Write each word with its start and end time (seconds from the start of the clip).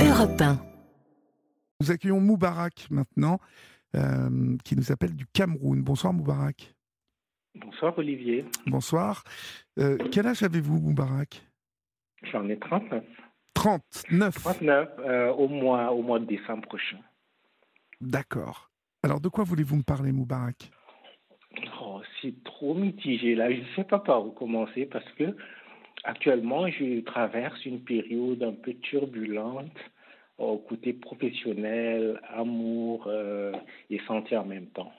Europe 0.00 0.40
1. 0.40 0.58
Nous 1.80 1.90
accueillons 1.90 2.20
Moubarak 2.20 2.86
maintenant, 2.90 3.40
euh, 3.96 4.56
qui 4.64 4.76
nous 4.76 4.92
appelle 4.92 5.16
du 5.16 5.26
Cameroun. 5.26 5.82
Bonsoir 5.82 6.12
Moubarak. 6.12 6.74
Bonsoir 7.56 7.98
Olivier. 7.98 8.44
Bonsoir. 8.66 9.24
Euh, 9.78 9.98
quel 10.12 10.28
âge 10.28 10.44
avez-vous 10.44 10.78
Moubarak? 10.78 11.42
J'en 12.22 12.48
ai 12.48 12.58
39. 12.58 13.02
39 13.54 14.34
39 14.34 14.88
euh, 15.00 15.32
au, 15.32 15.48
mois, 15.48 15.90
au 15.90 16.02
mois 16.02 16.20
de 16.20 16.26
décembre 16.26 16.62
prochain. 16.62 16.98
D'accord. 18.00 18.70
Alors 19.02 19.20
de 19.20 19.28
quoi 19.28 19.42
voulez-vous 19.42 19.76
me 19.76 19.82
parler 19.82 20.12
Moubarak? 20.12 20.70
Oh, 21.80 22.00
c'est 22.22 22.44
trop 22.44 22.74
mitigé 22.74 23.34
là. 23.34 23.50
Je 23.50 23.60
ne 23.60 23.66
sais 23.74 23.84
pas 23.84 23.98
par 23.98 24.24
où 24.24 24.30
commencer 24.30 24.86
parce 24.86 25.10
que 25.18 25.36
actuellement, 26.08 26.68
je 26.68 27.00
traverse 27.02 27.64
une 27.66 27.84
période 27.84 28.42
un 28.42 28.54
peu 28.54 28.74
turbulente 28.74 29.78
au 30.38 30.56
côté 30.58 30.92
professionnel, 30.94 32.20
amour 32.28 33.04
euh, 33.06 33.52
et 33.90 34.00
santé 34.06 34.36
en 34.36 34.44
même 34.44 34.68
temps. 34.68 34.92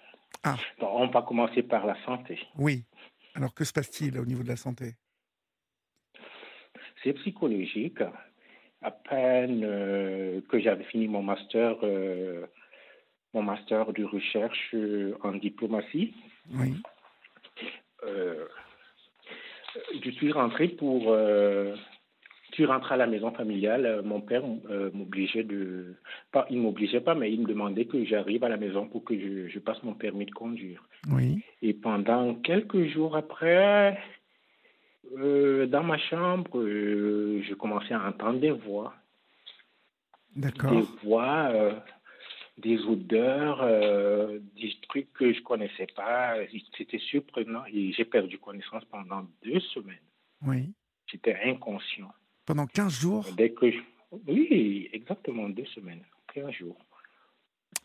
Ah. 0.43 0.55
On 0.80 1.07
va 1.07 1.21
commencer 1.23 1.63
par 1.63 1.85
la 1.85 1.97
santé. 2.05 2.39
Oui. 2.57 2.83
Alors 3.35 3.53
que 3.53 3.63
se 3.63 3.73
passe-t-il 3.73 4.19
au 4.19 4.25
niveau 4.25 4.43
de 4.43 4.49
la 4.49 4.55
santé? 4.55 4.93
C'est 7.03 7.13
psychologique. 7.13 8.02
À 8.81 8.91
peine 8.91 9.63
euh, 9.63 10.41
que 10.49 10.59
j'avais 10.59 10.85
fini 10.85 11.07
mon 11.07 11.23
master, 11.23 11.77
euh, 11.83 12.45
mon 13.33 13.41
master 13.41 13.91
de 13.94 14.03
recherche 14.03 14.75
en 15.23 15.33
diplomatie, 15.33 16.13
Oui. 16.53 16.75
Euh, 19.79 19.99
je 20.03 20.09
suis 20.11 20.31
rentré 20.31 20.67
pour. 20.69 21.05
euh, 21.07 21.75
je 22.49 22.55
suis 22.55 22.65
rentré 22.65 22.95
à 22.95 22.97
la 22.97 23.07
maison 23.07 23.31
familiale. 23.31 23.85
Euh, 23.85 24.02
Mon 24.02 24.21
père 24.21 24.43
euh, 24.69 24.89
m'obligeait 24.93 25.43
de. 25.43 25.95
Pas, 26.31 26.45
il 26.49 26.59
m'obligeait 26.59 26.99
pas, 27.02 27.15
mais 27.15 27.31
il 27.31 27.41
me 27.41 27.47
demandait 27.47 27.85
que 27.85 28.03
j'arrive 28.05 28.44
à 28.44 28.50
la 28.50 28.57
maison 28.57 28.88
pour 28.88 29.03
que 29.03 29.17
je, 29.17 29.47
je 29.47 29.59
passe 29.59 29.81
mon 29.83 29.94
permis 29.94 30.25
de 30.25 30.31
conduire. 30.31 30.83
Oui. 31.11 31.41
Et 31.61 31.73
pendant 31.73 32.33
quelques 32.35 32.85
jours 32.88 33.16
après, 33.16 34.00
euh, 35.17 35.67
dans 35.67 35.83
ma 35.83 35.97
chambre, 35.97 36.59
euh, 36.59 37.41
je 37.47 37.53
commençais 37.53 37.94
à 37.94 38.07
entendre 38.07 38.39
des 38.39 38.52
voix. 38.52 38.94
Des 40.35 40.41
D'accord. 40.41 40.81
voix, 41.03 41.50
euh, 41.52 41.73
des 42.61 42.79
odeurs, 42.85 43.61
euh, 43.61 44.39
des 44.55 44.71
trucs 44.88 45.11
que 45.13 45.33
je 45.33 45.41
connaissais 45.41 45.88
pas. 45.95 46.35
C'était 46.77 46.99
surprenant 46.99 47.63
et 47.71 47.91
j'ai 47.93 48.05
perdu 48.05 48.38
connaissance 48.38 48.83
pendant 48.85 49.25
deux 49.43 49.59
semaines. 49.73 49.97
Oui. 50.45 50.71
J'étais 51.07 51.35
inconscient. 51.45 52.11
Pendant 52.45 52.67
15 52.67 52.99
jours? 52.99 53.25
Dès 53.35 53.51
que 53.51 53.71
je... 53.71 53.77
Oui, 54.27 54.89
exactement 54.93 55.49
deux 55.49 55.66
semaines, 55.66 56.03
15 56.33 56.51
jours. 56.51 56.77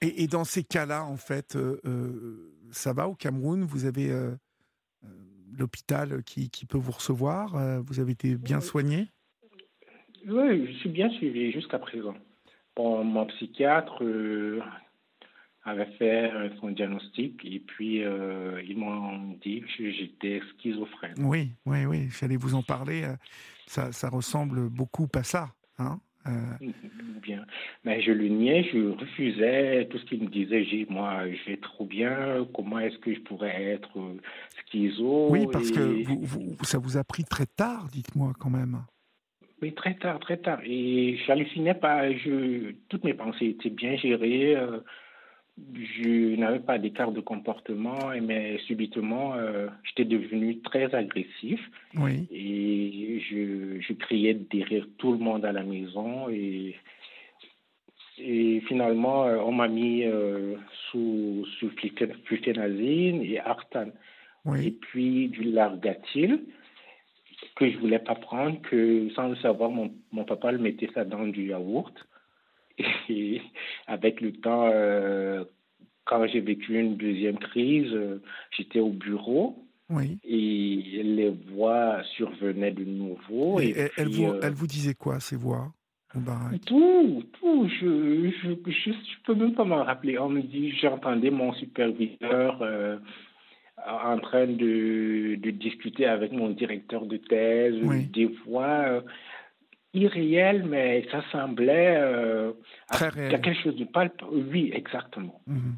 et, 0.00 0.22
et 0.22 0.27
dans 0.27 0.44
ces 0.44 0.64
cas-là, 0.64 1.05
en 1.05 1.16
fait, 1.16 1.56
euh, 1.56 1.81
euh, 1.84 2.55
ça 2.70 2.92
va 2.92 3.09
au 3.09 3.14
Cameroun? 3.14 3.62
Vous 3.64 3.84
avez 3.84 4.11
euh, 4.11 4.31
euh, 5.05 5.09
l'hôpital 5.59 6.22
qui, 6.25 6.48
qui 6.50 6.64
peut 6.66 6.78
vous 6.78 6.92
recevoir? 6.92 7.55
Euh, 7.56 7.81
Vous 7.81 8.00
avez 8.00 8.12
été 8.12 8.36
bien 8.36 8.61
soigné? 8.61 9.09
Oui, 10.27 10.66
je 10.66 10.72
suis 10.78 10.88
bien 10.88 11.11
suivi 11.11 11.53
jusqu'à 11.53 11.78
présent. 11.78 12.14
Bon, 12.77 13.05
mon 13.05 13.27
psychiatre 13.27 14.03
euh, 14.03 14.61
avait 15.64 15.86
fait 15.98 16.30
euh, 16.33 16.48
son 16.61 16.70
diagnostic 16.70 17.41
et 17.44 17.61
puis 17.61 18.03
euh, 18.05 18.61
ils 18.66 18.77
m'ont 18.77 19.36
dit 19.42 19.61
que 19.62 19.91
j'étais 19.91 20.41
schizophrène. 20.58 21.14
Oui, 21.19 21.53
oui, 21.66 21.86
oui. 21.86 22.08
J'allais 22.19 22.36
vous 22.36 22.55
en 22.55 22.62
parler. 22.62 23.05
euh, 23.05 23.14
Ça, 23.66 23.92
ça 23.92 24.08
ressemble 24.08 24.69
beaucoup 24.69 25.08
à 25.14 25.22
ça. 25.22 25.48
Hein 25.78 26.00
Euh, 26.27 26.31
Bien. 27.22 27.47
Mais 27.84 28.03
je 28.03 28.11
le 28.12 28.28
niais, 28.28 28.64
je 28.72 28.91
refusais 28.91 29.86
tout 29.91 29.98
ce 29.98 30.05
qu'il 30.06 30.22
me 30.22 30.28
disait. 30.28 30.64
J'ai 30.64 30.86
moi, 30.91 31.31
je 31.31 31.50
vais 31.50 31.56
trop 31.59 31.86
bien. 31.86 32.47
Comment 32.55 32.78
est-ce 32.81 32.98
que 32.98 33.14
je 33.14 33.20
pourrais 33.20 33.62
être 33.77 33.97
schizo 34.70 35.28
oui, 35.31 35.47
parce 35.53 35.70
que 35.70 35.81
Et- 35.81 36.03
vous, 36.03 36.20
vous- 36.22 36.56
ça 36.65 36.78
vous 36.78 36.97
a 36.99 37.04
pris 37.04 37.25
très 37.25 37.47
tard, 37.47 37.87
dites-moi 37.93 38.32
quand 38.38 38.50
même. 38.50 38.82
Oui, 39.64 39.72
très 39.72 39.94
tard, 39.94 40.20
très 40.20 40.36
tard. 40.36 40.60
Et 40.66 41.16
j'hallucinais 41.26 41.72
pas. 41.72 42.12
Je, 42.12 42.72
toutes 42.91 43.02
mes 43.02 43.14
pensées 43.14 43.47
étaient 43.47 43.70
bien 43.70 43.97
gérées. 43.97 44.54
euh, 44.56 44.80
je 45.56 46.36
n'avais 46.36 46.58
pas 46.60 46.78
d'écart 46.78 47.12
de 47.12 47.22
comportement, 47.22 48.12
et 48.12 48.20
mais 48.20 48.58
subitement, 48.66 49.32
euh, 49.36 49.69
j'étais 49.84 50.04
devenu 50.04 50.60
très 50.60 50.94
agressif. 50.94 51.60
Oui, 51.97 52.26
Et 52.30 53.20
je, 53.20 53.80
je 53.80 53.92
criais 53.94 54.34
derrière 54.34 54.84
tout 54.98 55.12
le 55.12 55.19
monde 55.19 55.47
à 55.47 55.52
la 55.52 55.62
maison. 55.62 56.28
Et, 56.28 56.75
et 58.19 58.60
finalement, 58.69 59.25
euh, 59.25 59.38
on 59.38 59.52
m'a 59.52 59.69
mis 59.69 60.04
euh, 60.04 60.56
sous, 60.91 61.46
sous 61.58 61.70
et 61.81 63.41
Artan. 63.41 63.86
Et 63.86 63.91
oui. 64.44 64.78
puis 64.82 65.28
du 65.28 65.44
Largatil, 65.44 66.41
que 67.56 67.71
je 67.71 67.78
voulais 67.78 67.99
pas 67.99 68.15
prendre, 68.15 68.60
que 68.62 69.10
sans 69.10 69.28
le 69.28 69.37
savoir, 69.37 69.71
mon, 69.71 69.93
mon 70.12 70.25
papa 70.25 70.53
le 70.53 70.59
mettait 70.59 70.91
ça 70.94 71.05
dans 71.05 71.27
du 71.27 71.49
yaourt. 71.49 71.94
Et 73.09 73.41
avec 73.87 74.21
le 74.21 74.32
temps, 74.32 74.69
euh, 74.72 75.44
quand 76.05 76.27
j'ai 76.27 76.41
vécu 76.41 76.78
une 76.78 76.97
deuxième 76.97 77.38
crise, 77.38 77.93
euh, 77.93 78.22
j'étais 78.56 78.81
au 78.81 78.91
bureau 78.91 79.65
oui. 79.91 80.19
et 80.25 81.03
les 81.03 81.31
voix 81.53 82.03
survenaient 82.16 82.72
de 82.72 82.84
nouveau. 82.84 83.61
Et 83.61 83.69
Et, 83.69 83.91
elle, 83.97 84.09
vous, 84.09 84.25
euh, 84.26 84.41
elle 84.43 84.55
vous 84.55 84.66
disait 84.66 84.94
quoi, 84.94 85.21
ces 85.21 85.37
voix 85.37 85.72
Tout, 86.66 87.25
tout, 87.41 87.69
je 87.69 88.31
je, 88.43 88.71
je, 88.71 88.91
je 88.91 89.22
peux 89.25 89.34
même 89.34 89.55
pas 89.55 89.65
m'en 89.65 89.84
rappeler. 89.84 90.19
On 90.19 90.28
me 90.28 90.43
dit, 90.43 90.71
j'entendais 90.81 91.31
mon 91.31 91.53
superviseur 91.55 92.62
euh, 92.62 92.99
en 93.87 94.19
train 94.19 94.47
de, 94.47 95.37
de 95.37 95.50
discuter 95.50 96.06
avec 96.06 96.33
mon 96.33 96.50
directeur 96.50 97.05
de 97.06 97.17
thèse, 97.17 97.77
Oui. 97.83 98.06
des 98.06 98.27
voix 98.47 98.84
euh, 98.89 99.00
irréelles, 99.93 100.65
mais 100.65 101.06
ça 101.11 101.22
semblait 101.31 101.97
euh, 101.99 102.53
Très 102.91 103.09
il 103.15 103.17
y 103.17 103.21
a 103.21 103.28
réel. 103.28 103.41
quelque 103.41 103.62
chose 103.62 103.77
de 103.77 103.84
palpable. 103.84 104.33
Oui, 104.53 104.71
exactement. 104.75 105.41
Mhm. 105.47 105.75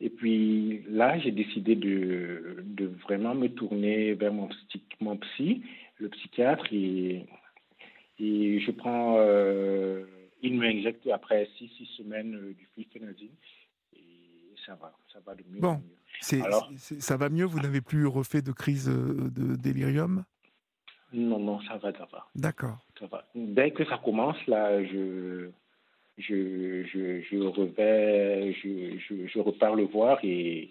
Et 0.00 0.10
puis 0.10 0.82
là, 0.88 1.18
j'ai 1.18 1.32
décidé 1.32 1.74
de, 1.74 2.62
de 2.64 2.86
vraiment 3.04 3.34
me 3.34 3.48
tourner 3.48 4.14
vers 4.14 4.32
mon 4.32 4.46
psy, 4.48 4.82
mon 5.00 5.16
psy 5.16 5.62
le 5.98 6.08
psychiatre, 6.10 6.66
et, 6.72 7.26
et 8.20 8.60
je 8.60 8.70
prends, 8.70 9.16
euh, 9.18 10.04
il 10.42 10.54
m'injecte 10.54 11.04
après 11.12 11.48
six, 11.58 11.68
six 11.76 11.86
semaines 11.96 12.36
euh, 12.36 12.54
du 12.56 12.64
flunitrazine, 12.72 13.28
et 13.28 13.67
ça 14.68 14.74
va, 14.74 14.92
ça 15.12 15.18
va 15.24 15.34
de 15.34 15.42
mieux 15.50 15.60
Bon. 15.60 15.70
en 15.70 15.78
mieux. 15.78 15.96
C'est- 16.20 16.42
Alors 16.42 16.70
c'est- 16.76 17.00
ça 17.00 17.16
va 17.16 17.28
mieux 17.30 17.44
Vous 17.46 17.60
n'avez 17.60 17.80
plus 17.80 18.06
refait 18.06 18.42
de 18.42 18.52
crise 18.52 18.88
euh, 18.88 19.30
de 19.30 19.56
délirium? 19.56 20.24
Non, 21.12 21.38
non, 21.38 21.60
ça 21.62 21.78
va, 21.78 21.90
ça 21.92 22.06
va, 22.12 22.28
D'accord. 22.34 22.84
Dès 23.34 23.70
que 23.70 23.84
ça 23.86 23.96
commence, 23.96 24.36
là, 24.46 24.84
je, 24.84 25.48
je, 26.18 26.84
je, 26.84 27.22
je 27.22 27.36
revais, 27.38 28.52
je, 28.52 28.98
je, 28.98 29.26
je 29.26 29.38
repars 29.38 29.74
le 29.74 29.84
voir 29.84 30.18
et 30.22 30.70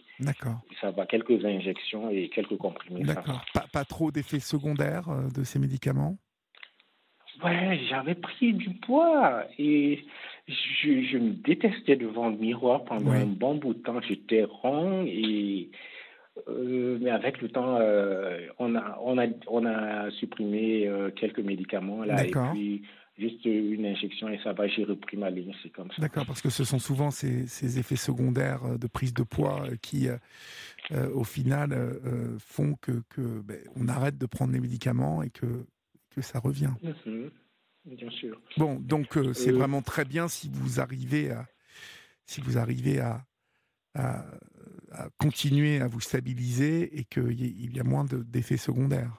ça 0.79 0.91
va, 0.91 1.07
quelques 1.07 1.43
injections 1.43 2.11
et 2.11 2.29
quelques 2.29 2.57
comprimés. 2.57 3.03
D'accord. 3.03 3.43
Pas, 3.53 3.65
pas 3.71 3.85
trop 3.85 4.11
d'effets 4.11 4.39
secondaires 4.39 5.09
euh, 5.09 5.27
de 5.29 5.43
ces 5.43 5.57
médicaments? 5.57 6.17
Ouais, 7.43 7.79
j'avais 7.89 8.15
pris 8.15 8.53
du 8.53 8.69
poids 8.69 9.45
et 9.57 10.05
je, 10.47 11.01
je 11.03 11.17
me 11.17 11.31
détestais 11.31 11.95
devant 11.95 12.29
le 12.29 12.37
miroir 12.37 12.83
pendant 12.85 13.11
un 13.11 13.25
bon 13.25 13.55
bout 13.55 13.73
de 13.73 13.79
temps. 13.79 14.01
J'étais 14.01 14.43
rond 14.43 15.03
et 15.05 15.69
euh, 16.47 16.97
mais 17.01 17.09
avec 17.09 17.41
le 17.41 17.49
temps, 17.49 17.77
euh, 17.79 18.47
on 18.59 18.75
a 18.75 18.97
on 19.01 19.17
a 19.17 19.27
on 19.47 19.65
a 19.65 20.09
supprimé 20.11 20.87
euh, 20.87 21.09
quelques 21.11 21.39
médicaments 21.39 22.03
là 22.03 22.25
et 22.25 22.31
puis 22.31 22.83
juste 23.17 23.45
une 23.45 23.85
injection 23.85 24.29
et 24.29 24.39
ça 24.43 24.53
va. 24.53 24.67
J'ai 24.67 24.83
repris 24.83 25.17
ma 25.17 25.29
ligne, 25.29 25.53
c'est 25.63 25.69
comme 25.69 25.89
ça. 25.89 26.01
D'accord, 26.01 26.25
parce 26.25 26.41
que 26.41 26.49
ce 26.49 26.63
sont 26.63 26.79
souvent 26.79 27.11
ces, 27.11 27.47
ces 27.47 27.79
effets 27.79 27.95
secondaires 27.95 28.77
de 28.77 28.87
prise 28.87 29.13
de 29.13 29.23
poids 29.23 29.63
qui, 29.81 30.07
euh, 30.91 31.09
au 31.13 31.23
final, 31.23 31.73
euh, 31.73 32.37
font 32.39 32.75
que, 32.81 33.03
que 33.09 33.41
ben, 33.41 33.57
on 33.75 33.87
arrête 33.87 34.17
de 34.17 34.25
prendre 34.25 34.53
les 34.53 34.59
médicaments 34.59 35.21
et 35.21 35.29
que, 35.29 35.65
que 36.17 36.23
ça 36.23 36.39
revient. 36.39 36.71
Mhm, 36.81 37.29
Bien 37.85 38.09
sûr. 38.09 38.41
Bon, 38.57 38.75
donc 38.79 39.15
euh, 39.17 39.33
c'est 39.33 39.51
Euh, 39.51 39.57
vraiment 39.59 39.81
très 39.83 40.03
bien 40.03 40.27
si 40.27 40.49
vous 40.51 40.79
arrivez 40.81 41.29
à, 41.31 41.45
si 42.25 42.41
vous 42.41 42.57
arrivez 42.57 42.99
à, 42.99 43.21
à, 43.93 44.25
à 44.91 45.09
continuer 45.17 45.79
à 45.79 45.87
vous 45.87 46.01
stabiliser 46.01 46.97
et 46.99 47.03
qu'il 47.05 47.75
y, 47.75 47.79
a 47.79 47.83
moins 47.83 48.03
de- 48.03 48.23
d'effets 48.23 48.57
secondaires. 48.57 49.13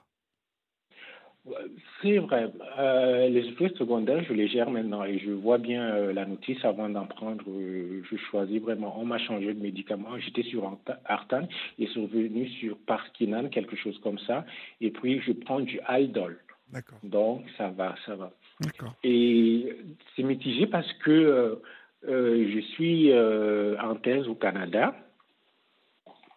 C'est 2.01 2.19
vrai. 2.19 2.51
Euh, 2.77 3.27
les 3.29 3.47
effets 3.47 3.73
secondaires, 3.75 4.23
je 4.25 4.33
les 4.33 4.47
gère 4.47 4.69
maintenant 4.69 5.03
et 5.03 5.17
je 5.17 5.31
vois 5.31 5.57
bien 5.57 5.83
euh, 5.95 6.13
la 6.13 6.25
notice 6.25 6.63
avant 6.63 6.89
d'en 6.89 7.07
prendre. 7.07 7.43
euh, 7.49 8.03
je 8.09 8.17
choisis 8.29 8.61
vraiment. 8.61 8.99
On 8.99 9.05
m'a 9.05 9.17
changé 9.17 9.53
de 9.53 9.59
médicament. 9.61 10.19
J'étais 10.19 10.43
sur 10.43 10.63
Arta- 10.65 10.99
Artan 11.05 11.47
et 11.79 11.87
survenu 11.87 12.47
sur 12.59 12.77
Parkinan, 12.85 13.49
quelque 13.49 13.75
chose 13.77 13.99
comme 14.03 14.19
ça. 14.19 14.45
Et 14.79 14.91
puis, 14.91 15.21
je 15.25 15.31
prends 15.31 15.61
du 15.61 15.79
Aldol. 15.87 16.37
D'accord. 16.71 16.99
Donc, 17.03 17.43
ça 17.57 17.69
va, 17.69 17.95
ça 18.05 18.15
va. 18.15 18.31
Et 19.03 19.75
c'est 20.15 20.23
mitigé 20.23 20.67
parce 20.67 20.91
que 20.93 21.59
je 22.07 22.59
suis 22.73 23.11
en 23.13 23.95
thèse 23.95 24.27
au 24.27 24.35
Canada. 24.35 24.95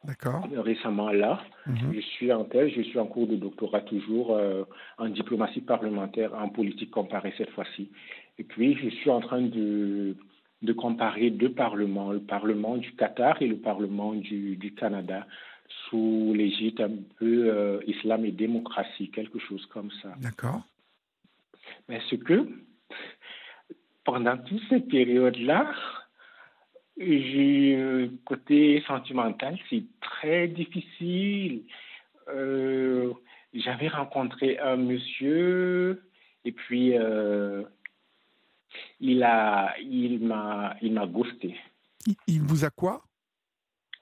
D'accord. 0.05 0.49
Récemment 0.57 1.11
là, 1.11 1.41
mhm. 1.67 1.93
je 1.95 2.01
suis 2.01 2.33
en 2.33 2.45
thèse, 2.45 2.73
je 2.75 2.83
suis 2.83 2.99
en 2.99 3.07
cours 3.07 3.29
de 3.29 3.37
doctorat 3.37 3.83
toujours 3.83 4.41
en 4.99 5.09
diplomatie 5.09 5.61
parlementaire, 5.61 6.35
en 6.35 6.49
politique 6.49 6.91
comparée 6.91 7.35
cette 7.37 7.51
fois-ci. 7.51 7.91
Et 8.39 8.45
puis, 8.45 8.77
je 8.83 8.89
suis 8.89 9.11
en 9.11 9.21
train 9.21 9.43
de, 9.43 10.17
de 10.63 10.73
comparer 10.73 11.31
deux 11.31 11.53
parlements, 11.53 12.13
le 12.13 12.21
Parlement 12.21 12.77
du 12.77 12.93
Qatar 12.93 13.43
et 13.43 13.49
le 13.49 13.57
Parlement 13.57 14.13
du, 14.15 14.57
du 14.57 14.75
Canada, 14.75 15.27
sous 15.89 16.33
l'égide 16.35 16.81
un 16.81 16.97
peu 17.19 17.51
euh, 17.51 17.81
islam 17.87 18.25
et 18.25 18.33
démocratie, 18.33 19.11
quelque 19.11 19.39
chose 19.39 19.65
comme 19.67 19.91
ça. 20.03 20.15
D'accord. 20.19 20.63
Mais 21.89 22.01
ce 22.09 22.17
que, 22.17 22.49
pendant 24.05 24.37
toute 24.39 24.63
cette 24.69 24.89
période-là, 24.89 25.73
j'ai 26.99 28.11
côté 28.25 28.83
sentimental, 28.87 29.59
c'est 29.71 29.85
très 30.01 30.49
difficile. 30.49 31.65
Euh, 32.29 33.13
j'avais 33.55 33.89
rencontré 33.89 34.59
un 34.59 34.77
monsieur 34.77 36.03
et 36.45 36.53
puis 36.53 36.97
euh, 36.97 37.63
il 39.01 39.23
a, 39.23 39.75
il 39.81 40.21
m'a, 40.21 40.77
il 40.83 40.93
m'a 40.93 41.07
ghosté. 41.07 41.57
Il, 42.27 42.43
vous 42.43 42.65
a 42.65 42.71
quoi? 42.71 43.03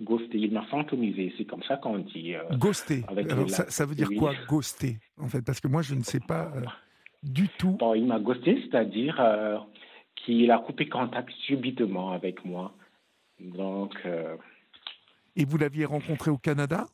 Ghosté, 0.00 0.38
il 0.38 0.52
m'a 0.52 0.62
fantomisé, 0.62 1.32
c'est 1.36 1.44
comme 1.44 1.62
ça 1.64 1.76
qu'on 1.76 1.98
dit. 1.98 2.34
Euh, 2.34 2.42
ghosté. 2.56 3.02
ça, 3.48 3.84
veut 3.84 3.94
dire 3.94 4.08
quoi, 4.18 4.32
ghosté, 4.48 4.98
en 5.18 5.28
fait? 5.28 5.42
Parce 5.42 5.60
que 5.60 5.68
moi, 5.68 5.82
je 5.82 5.94
ne 5.94 6.02
sais 6.02 6.20
pas 6.20 6.50
euh, 6.56 6.62
du 7.22 7.48
tout. 7.58 7.72
Bon, 7.72 7.94
il 7.94 8.06
m'a 8.06 8.18
ghosté, 8.18 8.62
c'est-à-dire 8.62 9.20
euh, 9.20 9.58
qu'il 10.16 10.50
a 10.50 10.58
coupé 10.58 10.88
contact 10.88 11.30
subitement 11.46 12.12
avec 12.12 12.44
moi. 12.46 12.72
Donc. 13.38 13.94
Et 15.36 15.44
vous 15.44 15.58
l'aviez 15.58 15.84
rencontré 15.84 16.30
au 16.30 16.38
Canada? 16.38 16.86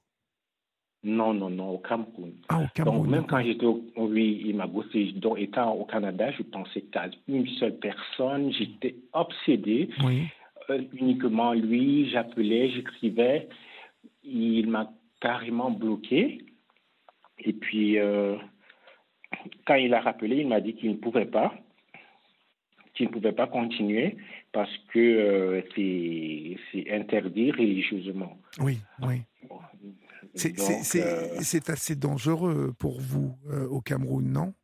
Non, 1.04 1.32
non, 1.32 1.50
non, 1.50 1.70
au 1.70 1.78
Cameroun. 1.78 2.32
Ah, 2.48 2.58
au 2.58 2.66
Cameroun. 2.74 3.02
Donc, 3.02 3.10
même 3.10 3.26
quand 3.26 3.40
j'étais 3.40 3.66
au. 3.66 3.84
Oui, 3.96 4.42
il 4.44 4.56
m'a 4.56 4.66
bossé. 4.66 5.12
Donc, 5.12 5.38
étant 5.38 5.72
au 5.72 5.84
Canada, 5.84 6.32
je 6.32 6.42
pensais 6.42 6.80
qu'à 6.80 7.08
une 7.28 7.46
seule 7.60 7.78
personne. 7.78 8.52
J'étais 8.52 8.96
obsédé. 9.12 9.90
Oui. 10.02 10.24
Euh, 10.70 10.82
uniquement 10.92 11.52
lui, 11.52 12.08
j'appelais, 12.10 12.70
j'écrivais. 12.70 13.48
Il 14.22 14.68
m'a 14.68 14.92
carrément 15.20 15.70
bloqué. 15.70 16.44
Et 17.38 17.52
puis, 17.52 17.98
euh, 17.98 18.36
quand 19.66 19.74
il 19.74 19.92
a 19.94 20.00
rappelé, 20.00 20.36
il 20.38 20.48
m'a 20.48 20.60
dit 20.60 20.74
qu'il 20.74 20.90
ne 20.90 20.96
pouvait 20.96 21.26
pas, 21.26 21.54
qu'il 22.94 23.06
ne 23.06 23.12
pouvait 23.12 23.32
pas 23.32 23.46
continuer 23.46 24.16
parce 24.52 24.74
que 24.92 24.98
euh, 24.98 25.62
c'est 25.74 26.90
interdit 26.90 27.50
religieusement. 27.52 28.38
Oui, 28.58 28.78
oui. 29.02 29.22
Euh, 30.44 31.38
c'est 31.40 31.70
assez 31.70 31.96
dangereux 31.96 32.74
pour 32.78 33.00
vous 33.00 33.36
euh, 33.50 33.66
au 33.68 33.80
Cameroun, 33.80 34.30
non? 34.30 34.54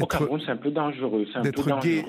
Au 0.00 0.06
Cameroun, 0.06 0.40
c'est 0.44 0.50
un 0.50 0.56
peu 0.56 0.70
dangereux. 0.70 1.26
D'être 1.42 1.80
gay, 1.80 2.04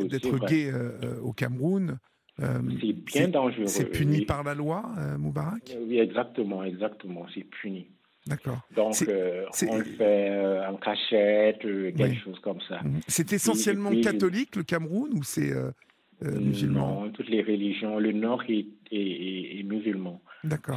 gay 0.47 0.71
euh, 0.71 1.19
au 1.21 1.33
Cameroun. 1.33 1.99
C'est 2.39 2.93
bien 2.93 3.27
dangereux. 3.27 3.67
C'est 3.67 3.85
puni 3.85 4.25
par 4.25 4.43
la 4.43 4.53
loi, 4.53 4.83
Moubarak? 5.17 5.75
Oui, 5.87 5.99
exactement, 5.99 6.63
exactement. 6.63 7.25
C'est 7.33 7.43
puni. 7.43 7.87
D'accord. 8.25 8.59
Donc, 8.75 8.95
on 9.01 9.77
le 9.77 9.83
fait 9.83 10.65
en 10.67 10.75
cachette, 10.75 11.61
quelque 11.61 12.19
chose 12.23 12.39
comme 12.41 12.59
ça. 12.67 12.81
Mhm. 12.83 12.99
C'est 13.07 13.31
essentiellement 13.33 13.91
catholique, 14.01 14.55
le 14.55 14.63
Cameroun, 14.63 15.11
ou 15.13 15.23
c'est 15.23 15.53
musulman 16.21 17.05
Non, 17.05 17.11
toutes 17.11 17.29
les 17.29 17.41
religions. 17.41 17.99
Le 17.99 18.11
Nord 18.11 18.43
est, 18.49 18.67
est 18.91 19.63
musulman. 19.63 20.21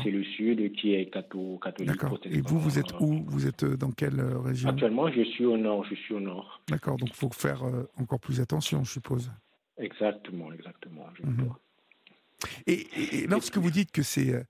C'est 0.02 0.10
le 0.10 0.24
sud 0.24 0.72
qui 0.72 0.94
est 0.94 1.12
catholique. 1.12 1.86
D'accord. 1.86 2.18
Et 2.24 2.40
vous, 2.40 2.58
vous 2.58 2.78
êtes 2.78 2.92
où? 3.00 3.24
Vous 3.26 3.46
êtes 3.46 3.64
euh, 3.64 3.76
dans 3.76 3.90
quelle 3.90 4.18
euh, 4.20 4.38
région? 4.38 4.70
Actuellement, 4.70 5.10
je 5.10 5.22
suis 5.22 5.44
au 5.44 5.56
nord. 5.56 5.84
Je 5.84 5.94
suis 5.94 6.14
au 6.14 6.20
nord. 6.20 6.60
D'accord. 6.68 6.96
Donc, 6.96 7.10
il 7.10 7.16
faut 7.16 7.30
faire 7.30 7.64
euh, 7.64 7.88
encore 7.98 8.20
plus 8.20 8.40
attention, 8.40 8.84
je 8.84 8.92
suppose. 8.92 9.30
Exactement, 9.80 10.52
exactement. 10.52 11.06
Mhm. 11.24 11.52
et, 12.66 13.26
lorsque 13.28 13.58
vous 13.58 13.70
dites 13.70 13.92
que 13.92 14.02
c'est 14.02 14.44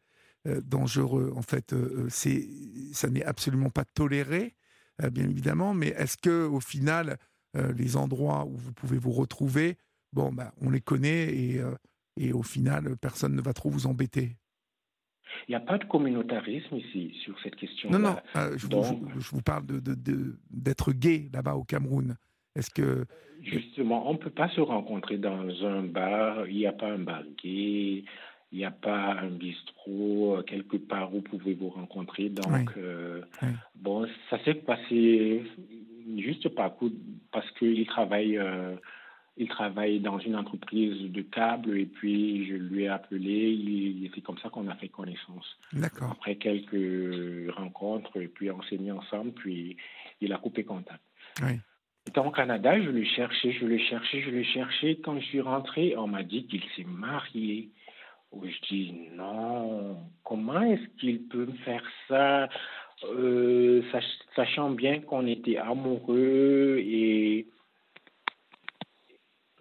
dangereux, 0.45 1.33
en 1.35 1.43
fait, 1.43 1.75
c'est 2.09 2.47
ça 2.93 3.09
n'est 3.09 3.25
absolument 3.25 3.71
pas 3.71 3.85
toléré, 3.85 4.57
bien 5.13 5.29
évidemment. 5.29 5.75
Mais 5.75 5.89
est-ce 5.89 6.17
que, 6.17 6.47
au 6.47 6.61
final, 6.61 7.19
les 7.55 7.97
endroits 7.97 8.45
où 8.45 8.57
vous 8.57 8.73
pouvez 8.73 8.99
vous 8.99 9.13
retrouver, 9.13 9.79
bon, 10.13 10.33
bah, 10.33 10.53
on 10.61 10.71
les 10.71 10.81
connaît 10.81 11.35
et, 11.35 11.61
et 12.17 12.33
au 12.33 12.43
final, 12.43 12.97
personne 12.97 13.35
ne 13.35 13.43
va 13.43 13.53
trop 13.53 13.71
vous 13.71 13.87
embêter? 13.87 14.37
Il 15.49 15.53
n'y 15.53 15.57
a 15.57 15.61
pas 15.61 15.79
de 15.79 15.85
communautarisme 15.85 16.77
ici 16.77 17.15
sur 17.25 17.39
cette 17.43 17.57
question. 17.57 17.91
Non, 17.91 17.99
non, 17.99 18.17
euh, 18.37 18.57
je, 18.57 18.67
vous, 18.67 19.43
parle 19.43 19.67
d'être 19.67 20.93
de, 20.93 20.99
gay 20.99 21.31
là-bas 21.33 21.55
au 21.55 21.65
Cameroun. 21.65 22.17
Est-ce 22.57 22.71
que. 22.71 23.07
Justement, 23.43 24.09
on 24.09 24.15
ne 24.15 24.19
peut 24.19 24.31
pas 24.31 24.51
se 24.51 24.61
rencontrer 24.61 25.17
dans 25.17 25.49
un 25.65 25.83
bar, 25.83 26.47
il 26.47 26.57
n'y 26.57 26.67
a 26.67 26.73
pas 26.73 26.93
un 26.93 26.99
bar 26.99 27.23
gay, 27.43 28.05
il 28.53 28.59
n'y 28.59 28.67
a 28.67 28.71
pas 28.71 29.15
un 29.15 29.31
bistrot 29.31 30.37
euh, 30.37 30.43
quelque 30.43 30.77
part 30.77 31.15
où 31.15 31.17
vous 31.17 31.39
pouvez 31.39 31.55
vous 31.55 31.71
rencontrer. 31.71 32.29
Donc, 32.29 32.71
euh, 32.77 33.23
bon, 33.77 34.07
ça 34.29 34.39
s'est 34.45 34.55
passé 34.55 35.43
juste 36.19 36.51
par 36.51 36.77
coup, 36.77 36.93
parce 37.33 37.51
qu'il 37.53 37.87
travaille 37.87 38.39
il 39.41 39.49
travaille 39.49 40.01
dans 40.01 40.19
une 40.19 40.37
entreprise 40.37 41.11
de 41.11 41.23
câbles 41.23 41.79
et 41.79 41.87
puis 41.87 42.47
je 42.47 42.55
lui 42.55 42.83
ai 42.83 42.89
appelé. 42.89 44.11
C'est 44.15 44.21
comme 44.21 44.39
ça 44.39 44.51
qu'on 44.51 44.69
a 44.69 44.75
fait 44.75 44.89
connaissance. 44.89 45.57
D'accord. 45.73 46.11
Après 46.13 46.37
quelques 46.37 47.51
rencontres 47.55 48.21
et 48.21 48.29
puis 48.29 48.51
on 48.51 48.63
s'est 48.65 48.77
mis 48.77 48.93
ensemble, 48.93 49.33
puis 49.33 49.79
il 50.21 50.33
a 50.35 50.37
coupé 50.37 50.63
contact. 50.63 51.01
Oui. 51.43 51.53
Étant 52.07 52.27
au 52.27 52.31
Canada, 52.31 52.81
je 52.81 52.89
le 52.89 53.05
cherchais, 53.05 53.53
je 53.53 53.67
le 53.67 53.79
cherchais, 53.79 54.23
je 54.23 54.31
le 54.31 54.43
cherchais. 54.43 54.99
Quand 55.03 55.19
je 55.21 55.25
suis 55.27 55.41
rentré, 55.41 55.97
on 55.97 56.07
m'a 56.07 56.23
dit 56.23 56.47
qu'il 56.47 56.63
s'est 56.75 56.85
marié. 56.85 57.71
Je 58.33 58.69
dis 58.69 58.95
non, 59.17 59.99
comment 60.25 60.63
est-ce 60.63 60.87
qu'il 61.01 61.23
peut 61.25 61.47
me 61.47 61.57
faire 61.65 61.83
ça, 62.09 62.49
euh, 63.05 63.83
sachant 64.37 64.71
bien 64.71 65.01
qu'on 65.01 65.27
était 65.27 65.57
amoureux 65.57 66.79
et 66.79 67.49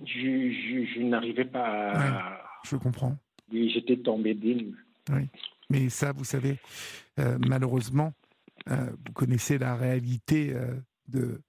je, 0.06 0.86
je, 0.96 1.02
n'arrivais 1.02 1.46
pas 1.46 1.92
à. 1.94 2.42
je 2.64 2.76
comprends. 2.78 3.18
J'étais 3.52 3.98
tombé 3.98 4.34
d'une. 4.34 4.76
Oui. 5.12 5.28
Mais 5.70 5.90
ça, 5.90 6.14
vous 6.14 6.24
savez, 6.24 6.58
euh, 7.20 7.38
malheureusement, 7.48 8.14
euh, 8.70 8.92
vous 9.06 9.14
connaissez 9.14 9.58
la 9.58 9.76
réalité 9.76 10.54
de 11.08 11.42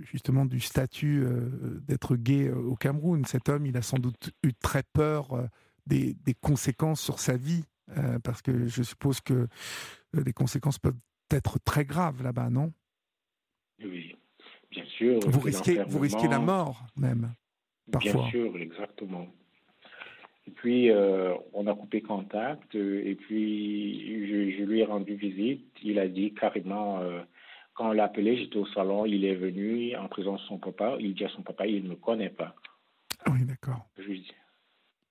justement 0.00 0.44
du 0.44 0.60
statut 0.60 1.24
d'être 1.86 2.16
gay 2.16 2.50
au 2.50 2.74
Cameroun. 2.76 3.24
Cet 3.24 3.48
homme, 3.48 3.66
il 3.66 3.76
a 3.76 3.82
sans 3.82 3.98
doute 3.98 4.30
eu 4.42 4.52
très 4.54 4.82
peur 4.82 5.48
des, 5.86 6.14
des, 6.24 6.34
conséquences 6.34 7.00
sur 7.00 7.18
sa 7.18 7.36
vie, 7.36 7.64
parce 8.22 8.42
que 8.42 8.66
je 8.66 8.82
suppose 8.82 9.20
que 9.20 9.48
les 10.12 10.32
conséquences 10.32 10.78
peuvent 10.78 10.98
être 11.30 11.58
très 11.64 11.84
graves 11.84 12.22
là-bas, 12.22 12.50
non? 12.50 12.72
Oui, 13.84 14.14
bien 14.70 14.84
sûr. 14.84 15.20
Vous 15.26 15.40
risquez, 15.40 15.82
vous 15.84 15.98
risquez 15.98 16.28
la 16.28 16.38
mort 16.38 16.84
même. 16.96 17.34
Bien 17.86 18.30
sûr, 18.30 18.56
exactement. 18.58 19.26
Et 20.46 20.50
puis, 20.50 20.90
euh, 20.90 21.34
on 21.52 21.66
a 21.66 21.74
coupé 21.74 22.00
contact 22.00 22.74
euh, 22.74 23.02
et 23.04 23.14
puis 23.14 24.56
je, 24.56 24.64
lui 24.64 24.80
ai 24.80 24.84
rendu 24.84 25.14
visite. 25.14 25.66
Il 25.82 25.98
a 25.98 26.08
dit 26.08 26.34
carrément, 26.34 27.00
euh, 27.00 27.20
quand 27.74 27.88
on 27.88 27.92
l'a 27.92 28.04
appelé, 28.04 28.36
j'étais 28.36 28.56
au 28.56 28.66
salon, 28.66 29.06
il 29.06 29.24
est 29.24 29.34
venu 29.34 29.96
en 29.96 30.08
présence 30.08 30.40
de 30.42 30.46
son 30.46 30.58
papa. 30.58 30.96
Il 31.00 31.14
dit 31.14 31.24
à 31.24 31.28
son 31.30 31.42
papa, 31.42 31.66
il 31.66 31.84
ne 31.84 31.90
me 31.90 31.96
connaît 31.96 32.30
pas. 32.30 32.54
Ah 33.24 33.30
oui, 33.32 33.44
d'accord. 33.44 33.86
Je 33.98 34.02
lui 34.02 34.20
dis, 34.20 34.32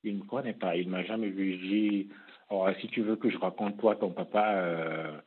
il 0.03 0.17
ne 0.17 0.23
me 0.23 0.27
connaît 0.27 0.53
pas, 0.53 0.75
il 0.75 0.87
ne 0.87 0.91
m'a 0.91 1.03
jamais 1.03 1.29
vu. 1.29 1.57
Je 1.57 1.67
dis, 1.67 2.09
oh, 2.49 2.67
si 2.79 2.87
tu 2.87 3.01
veux 3.01 3.15
que 3.15 3.29
je 3.29 3.37
raconte 3.37 3.77
toi, 3.77 3.95
ton 3.95 4.11
papa, 4.11 5.21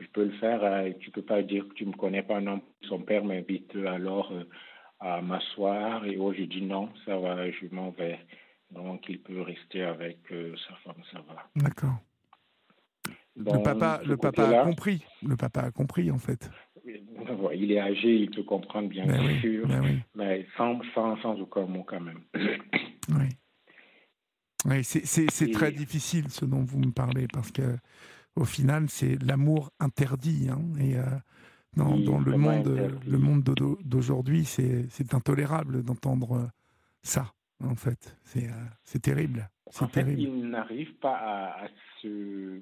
je 0.00 0.06
peux 0.12 0.24
le 0.24 0.32
faire. 0.38 0.60
tu 0.98 1.08
ne 1.08 1.12
peux 1.12 1.22
pas 1.22 1.42
dire 1.42 1.68
que 1.68 1.74
tu 1.74 1.84
ne 1.84 1.90
me 1.90 1.96
connais 1.96 2.22
pas. 2.22 2.40
Non, 2.40 2.60
son 2.88 3.00
père 3.00 3.24
m'invite 3.24 3.74
alors 3.76 4.32
à 5.00 5.20
m'asseoir 5.22 6.04
et 6.04 6.16
oh, 6.18 6.32
j'ai 6.32 6.46
dit 6.46 6.62
non, 6.62 6.90
ça 7.04 7.16
va, 7.16 7.50
je 7.50 7.66
m'en 7.70 7.90
vais. 7.90 8.18
Donc 8.70 9.08
il 9.08 9.20
peut 9.20 9.42
rester 9.42 9.82
avec 9.82 10.18
euh, 10.30 10.54
sa 10.68 10.74
femme, 10.76 11.02
ça 11.12 11.20
va. 11.26 11.48
D'accord. 11.56 11.96
Le 13.36 13.62
papa, 13.62 14.00
le 14.04 14.16
papa 14.16 14.48
a 14.48 14.64
compris. 14.64 15.04
Le 15.22 15.36
papa 15.36 15.60
a 15.62 15.70
compris 15.70 16.10
en 16.10 16.18
fait. 16.18 16.50
Il 17.54 17.72
est 17.72 17.80
âgé, 17.80 18.14
il 18.14 18.30
peut 18.30 18.42
comprendre 18.42 18.88
bien 18.88 19.06
ben 19.06 19.40
sûr, 19.40 19.66
ben 19.66 20.02
mais 20.14 20.46
sans, 20.56 20.80
sans, 20.94 21.16
sans, 21.20 21.34
aucun 21.40 21.66
mot 21.66 21.84
quand 21.84 22.00
même. 22.00 22.20
Oui. 23.08 23.24
oui 24.66 24.84
c'est 24.84 25.50
très 25.50 25.72
difficile 25.72 26.28
ce 26.28 26.44
dont 26.44 26.62
vous 26.62 26.78
me 26.78 26.92
parlez 26.92 27.26
parce 27.32 27.50
que 27.50 27.76
au 28.36 28.44
final 28.44 28.88
c'est 28.88 29.20
l'amour 29.20 29.70
interdit 29.80 30.48
hein, 30.48 30.60
et 30.78 30.96
euh, 30.96 31.02
dans, 31.76 32.18
le 32.18 32.36
monde, 32.36 33.00
le 33.06 33.18
monde 33.18 33.42
d'aujourd'hui, 33.84 34.44
c'est 34.44 35.14
intolérable 35.14 35.82
d'entendre 35.82 36.50
ça, 37.02 37.32
en 37.62 37.76
fait. 37.76 38.16
C'est 38.24 39.00
terrible. 39.00 39.48
En 39.80 39.86
fait, 39.88 40.06
il 40.18 40.48
n'arrive 40.48 40.94
pas 40.94 41.16
à, 41.16 41.68
se 42.02 42.60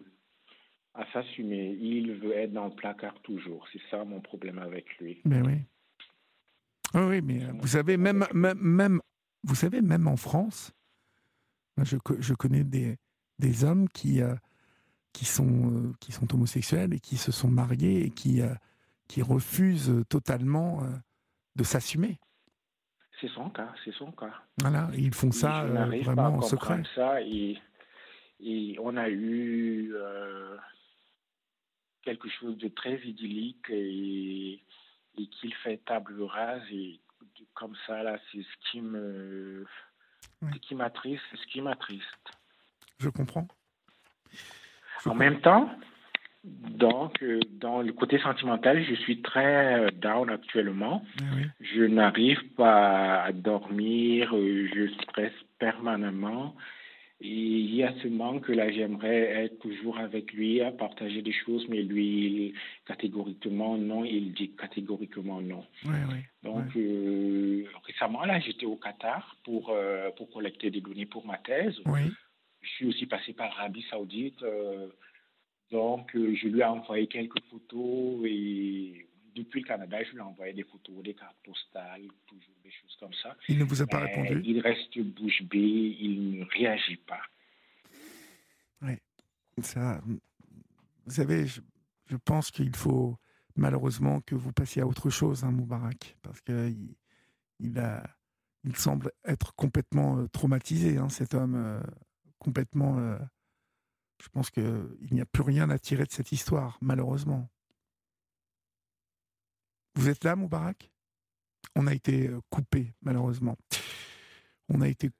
à 0.94 1.04
s'assumer. 1.12 1.76
Il 1.80 2.14
veut 2.14 2.32
être 2.32 2.52
dans 2.52 2.66
le 2.66 2.74
placard 2.74 3.20
toujours. 3.22 3.66
C'est 3.72 3.80
ça 3.90 4.04
mon 4.04 4.20
problème 4.20 4.58
avec 4.58 4.98
lui. 4.98 5.20
Mais 5.24 5.40
oui. 5.42 5.58
oui, 6.94 7.22
mais 7.22 7.40
vous 7.58 7.68
savez, 7.68 7.96
même, 7.96 8.26
même, 8.34 8.58
même, 8.58 9.00
vous 9.44 9.54
savez, 9.54 9.80
même 9.80 10.08
en 10.08 10.16
France, 10.16 10.72
je, 11.84 11.96
je 12.18 12.34
connais 12.34 12.64
des, 12.64 12.96
des 13.38 13.64
hommes 13.64 13.88
qui, 13.88 14.22
euh, 14.22 14.34
qui, 15.12 15.24
sont, 15.24 15.70
euh, 15.70 15.92
qui 16.00 16.12
sont 16.12 16.32
homosexuels 16.34 16.94
et 16.94 17.00
qui 17.00 17.16
se 17.16 17.32
sont 17.32 17.48
mariés 17.48 18.04
et 18.04 18.10
qui, 18.10 18.42
euh, 18.42 18.54
qui 19.08 19.22
refusent 19.22 20.04
totalement 20.08 20.82
de 21.56 21.64
s'assumer. 21.64 22.18
C'est 23.20 23.28
son 23.28 23.50
cas, 23.50 23.72
c'est 23.84 23.94
son 23.94 24.12
cas. 24.12 24.34
Voilà, 24.60 24.90
ils 24.96 25.14
font 25.14 25.32
ça 25.32 25.64
vraiment 25.64 26.36
en 26.36 26.42
secret. 26.42 26.82
Ça 26.94 27.20
et, 27.22 27.58
on 28.80 28.96
a 28.96 29.08
eu 29.08 29.92
quelque 32.08 32.28
chose 32.30 32.56
de 32.56 32.68
très 32.68 32.98
idyllique 33.04 33.68
et, 33.68 34.62
et 35.18 35.26
qu'il 35.26 35.52
fait 35.56 35.76
table 35.84 36.22
rase 36.22 36.62
et 36.72 37.00
comme 37.52 37.74
ça 37.86 38.02
là, 38.02 38.18
c'est 38.32 38.40
ce 38.42 38.70
qui 38.70 38.80
me, 38.80 39.66
ce 40.40 40.58
qui 40.60 40.74
m'attriste, 40.74 41.22
ce 41.34 41.46
qui 41.52 41.60
m'attriste. 41.60 42.24
Je 42.98 43.10
comprends. 43.10 43.46
en 45.04 45.14
même 45.14 45.40
temps, 45.40 45.70
donc, 46.44 47.22
euh, 47.22 47.40
dans 47.50 47.82
le 47.82 47.92
côté 47.92 48.18
sentimental, 48.20 48.82
je 48.82 48.94
suis 48.94 49.20
très 49.20 49.80
euh, 49.80 49.90
down 49.90 50.30
actuellement. 50.30 51.04
Eh 51.20 51.46
je 51.60 51.82
n'arrive 51.82 52.42
pas 52.54 53.22
à 53.22 53.32
dormir, 53.32 54.34
euh, 54.34 54.66
je 54.74 54.88
stresse 55.02 55.34
permanemment. 55.58 56.54
Il 57.20 57.74
y 57.74 57.82
a 57.82 57.92
ce 58.00 58.06
manque 58.06 58.44
que 58.44 58.52
là, 58.52 58.70
j'aimerais 58.70 59.44
être 59.44 59.58
toujours 59.58 59.98
avec 59.98 60.32
lui, 60.32 60.60
à 60.60 60.70
partager 60.70 61.20
des 61.20 61.32
choses, 61.32 61.66
mais 61.68 61.82
lui, 61.82 62.54
catégoriquement 62.86 63.76
non, 63.76 64.04
il 64.04 64.32
dit 64.34 64.52
catégoriquement 64.54 65.40
non. 65.40 65.64
Donc, 66.44 66.66
récemment, 67.84 68.24
là, 68.24 68.38
j'étais 68.38 68.66
au 68.66 68.76
Qatar 68.76 69.36
pour, 69.44 69.74
pour 70.16 70.30
collecter 70.30 70.70
des 70.70 70.80
données 70.80 71.06
pour 71.06 71.26
ma 71.26 71.38
thèse. 71.38 71.80
Je 72.60 72.68
suis 72.70 72.86
aussi 72.86 73.06
passé 73.06 73.32
par 73.32 73.48
l'Arabie 73.48 73.84
Saoudite. 73.90 74.42
Euh, 74.42 74.88
donc, 75.70 76.14
euh, 76.16 76.34
je 76.34 76.48
lui 76.48 76.60
ai 76.60 76.64
envoyé 76.64 77.06
quelques 77.06 77.42
photos 77.50 78.24
et 78.24 79.06
depuis 79.34 79.60
le 79.60 79.66
Canada, 79.66 80.02
je 80.02 80.10
lui 80.10 80.18
ai 80.18 80.22
envoyé 80.22 80.52
des 80.52 80.64
photos, 80.64 81.02
des 81.02 81.14
cartes 81.14 81.36
postales, 81.44 82.06
toujours 82.26 82.54
des 82.62 82.70
choses 82.70 82.96
comme 82.98 83.12
ça. 83.22 83.36
Il 83.48 83.58
ne 83.58 83.64
vous 83.64 83.82
a 83.82 83.86
pas 83.86 84.00
répondu? 84.00 84.42
Il 84.44 84.60
reste 84.60 84.98
bouche 84.98 85.42
bée, 85.42 85.96
il 86.00 86.40
ne 86.40 86.44
réagit 86.44 86.96
pas. 86.96 87.20
Oui, 88.82 88.96
ça. 89.62 90.00
Vous 91.06 91.14
savez, 91.14 91.46
je, 91.46 92.16
pense 92.24 92.50
qu'il 92.50 92.74
faut 92.74 93.16
malheureusement 93.56 94.20
que 94.20 94.34
vous 94.34 94.52
passiez 94.52 94.82
à 94.82 94.86
autre 94.86 95.10
chose, 95.10 95.44
hein, 95.44 95.50
Moubarak, 95.50 96.16
parce 96.22 96.40
qu'il 96.40 96.94
il 97.60 97.78
a, 97.78 98.02
il 98.64 98.76
semble 98.76 99.12
être 99.24 99.54
complètement 99.54 100.18
euh, 100.18 100.28
traumatisé, 100.28 100.98
hein, 100.98 101.08
cet 101.08 101.34
homme 101.34 101.82
complètement. 102.38 102.98
Euh, 102.98 103.18
je 104.22 104.28
pense 104.30 104.50
qu'il 104.50 104.88
n'y 105.12 105.20
a 105.20 105.26
plus 105.26 105.42
rien 105.42 105.70
à 105.70 105.78
tirer 105.78 106.04
de 106.04 106.10
cette 106.10 106.32
histoire, 106.32 106.78
malheureusement. 106.80 107.48
Vous 109.98 110.08
êtes 110.08 110.22
là, 110.22 110.36
Moubarak? 110.36 110.92
On 111.74 111.88
a 111.88 111.92
été 111.92 112.28
euh, 112.28 112.40
coupé, 112.50 112.94
malheureusement. 113.02 113.56
On 114.68 114.80
a 114.80 114.86
été. 114.86 115.10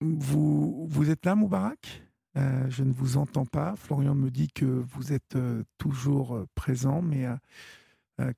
Vous, 0.00 0.86
vous 0.88 1.10
êtes 1.10 1.26
là, 1.26 1.34
Moubarak? 1.34 2.02
Euh, 2.38 2.64
Je 2.70 2.82
ne 2.82 2.94
vous 2.94 3.18
entends 3.18 3.44
pas. 3.44 3.76
Florian 3.76 4.14
me 4.14 4.30
dit 4.30 4.48
que 4.48 4.64
vous 4.64 5.12
êtes 5.12 5.36
toujours 5.76 6.46
présent, 6.54 7.02
mais 7.02 7.26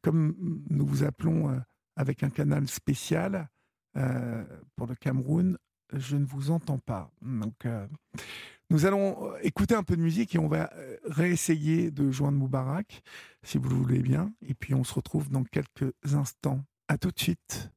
comme 0.02 0.34
nous 0.68 0.84
vous 0.84 1.04
appelons 1.04 1.62
avec 1.94 2.24
un 2.24 2.30
canal 2.30 2.66
spécial 2.66 3.48
pour 4.74 4.88
le 4.88 4.96
Cameroun, 4.96 5.56
je 5.92 6.16
ne 6.16 6.24
vous 6.24 6.50
entends 6.50 6.80
pas. 6.80 7.08
Donc, 7.22 7.66
euh, 7.66 7.86
nous 8.74 8.86
allons 8.86 9.30
euh, 9.30 9.38
écouter 9.42 9.76
un 9.76 9.84
peu 9.84 9.96
de 9.96 10.02
musique 10.02 10.34
et 10.34 10.38
on 10.40 10.48
va 10.48 10.68
euh, 10.74 10.96
réessayer 11.04 11.92
de 11.92 12.10
joindre 12.10 12.36
Moubarak, 12.38 13.04
si 13.44 13.56
vous 13.56 13.68
le 13.68 13.76
voulez 13.76 14.00
bien. 14.00 14.32
Et 14.44 14.54
puis 14.54 14.74
on 14.74 14.82
se 14.82 14.92
retrouve 14.92 15.30
dans 15.30 15.44
quelques 15.44 15.94
instants. 16.12 16.58
À 16.88 16.98
tout 16.98 17.12
de 17.12 17.20
suite. 17.20 17.70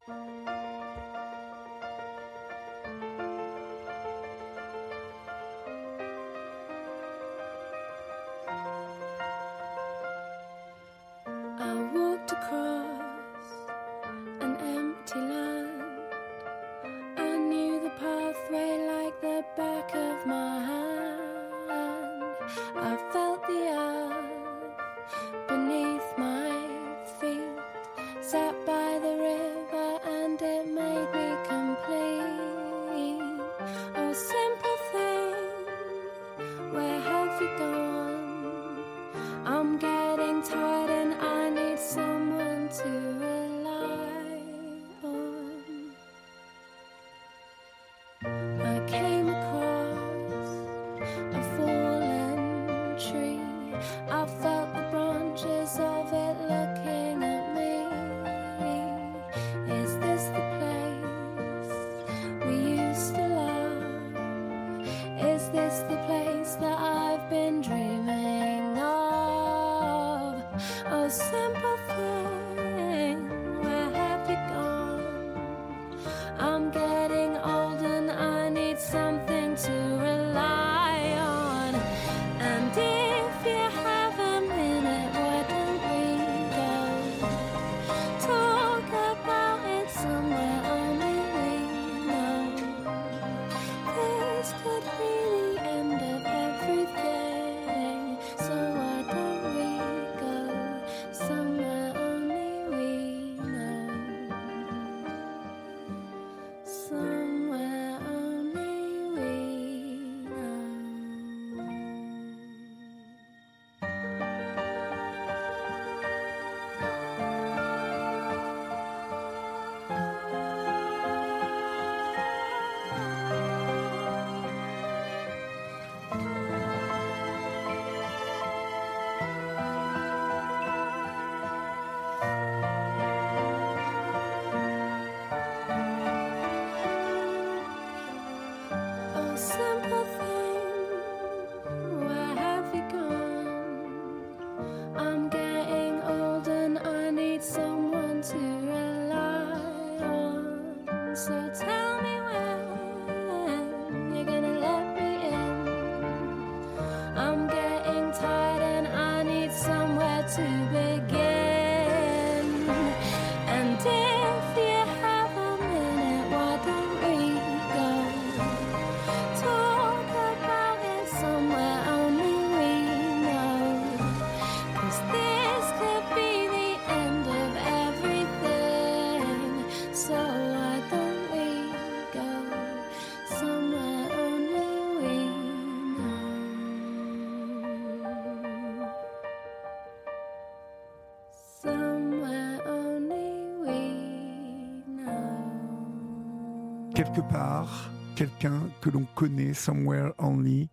Quelque 197.08 197.30
part, 197.30 197.90
quelqu'un 198.16 198.70
que 198.82 198.90
l'on 198.90 199.06
connaît, 199.16 199.54
somewhere 199.54 200.12
only, 200.18 200.70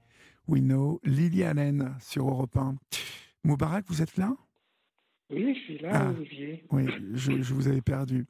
we 0.49 0.61
know, 0.61 1.01
Lily 1.05 1.45
Allen 1.45 1.95
sur 2.01 2.29
Europe 2.29 2.57
1. 2.57 2.77
Moubarak, 3.45 3.85
vous 3.89 4.03
êtes 4.03 4.17
là? 4.17 4.35
Oui, 5.31 5.55
je 5.55 5.61
suis 5.61 5.79
là, 5.79 5.91
ah, 5.93 6.11
Olivier. 6.11 6.65
Oui, 6.71 6.87
je, 7.15 7.55
vous 7.55 7.69
avais 7.69 7.83
perdu. 7.83 8.27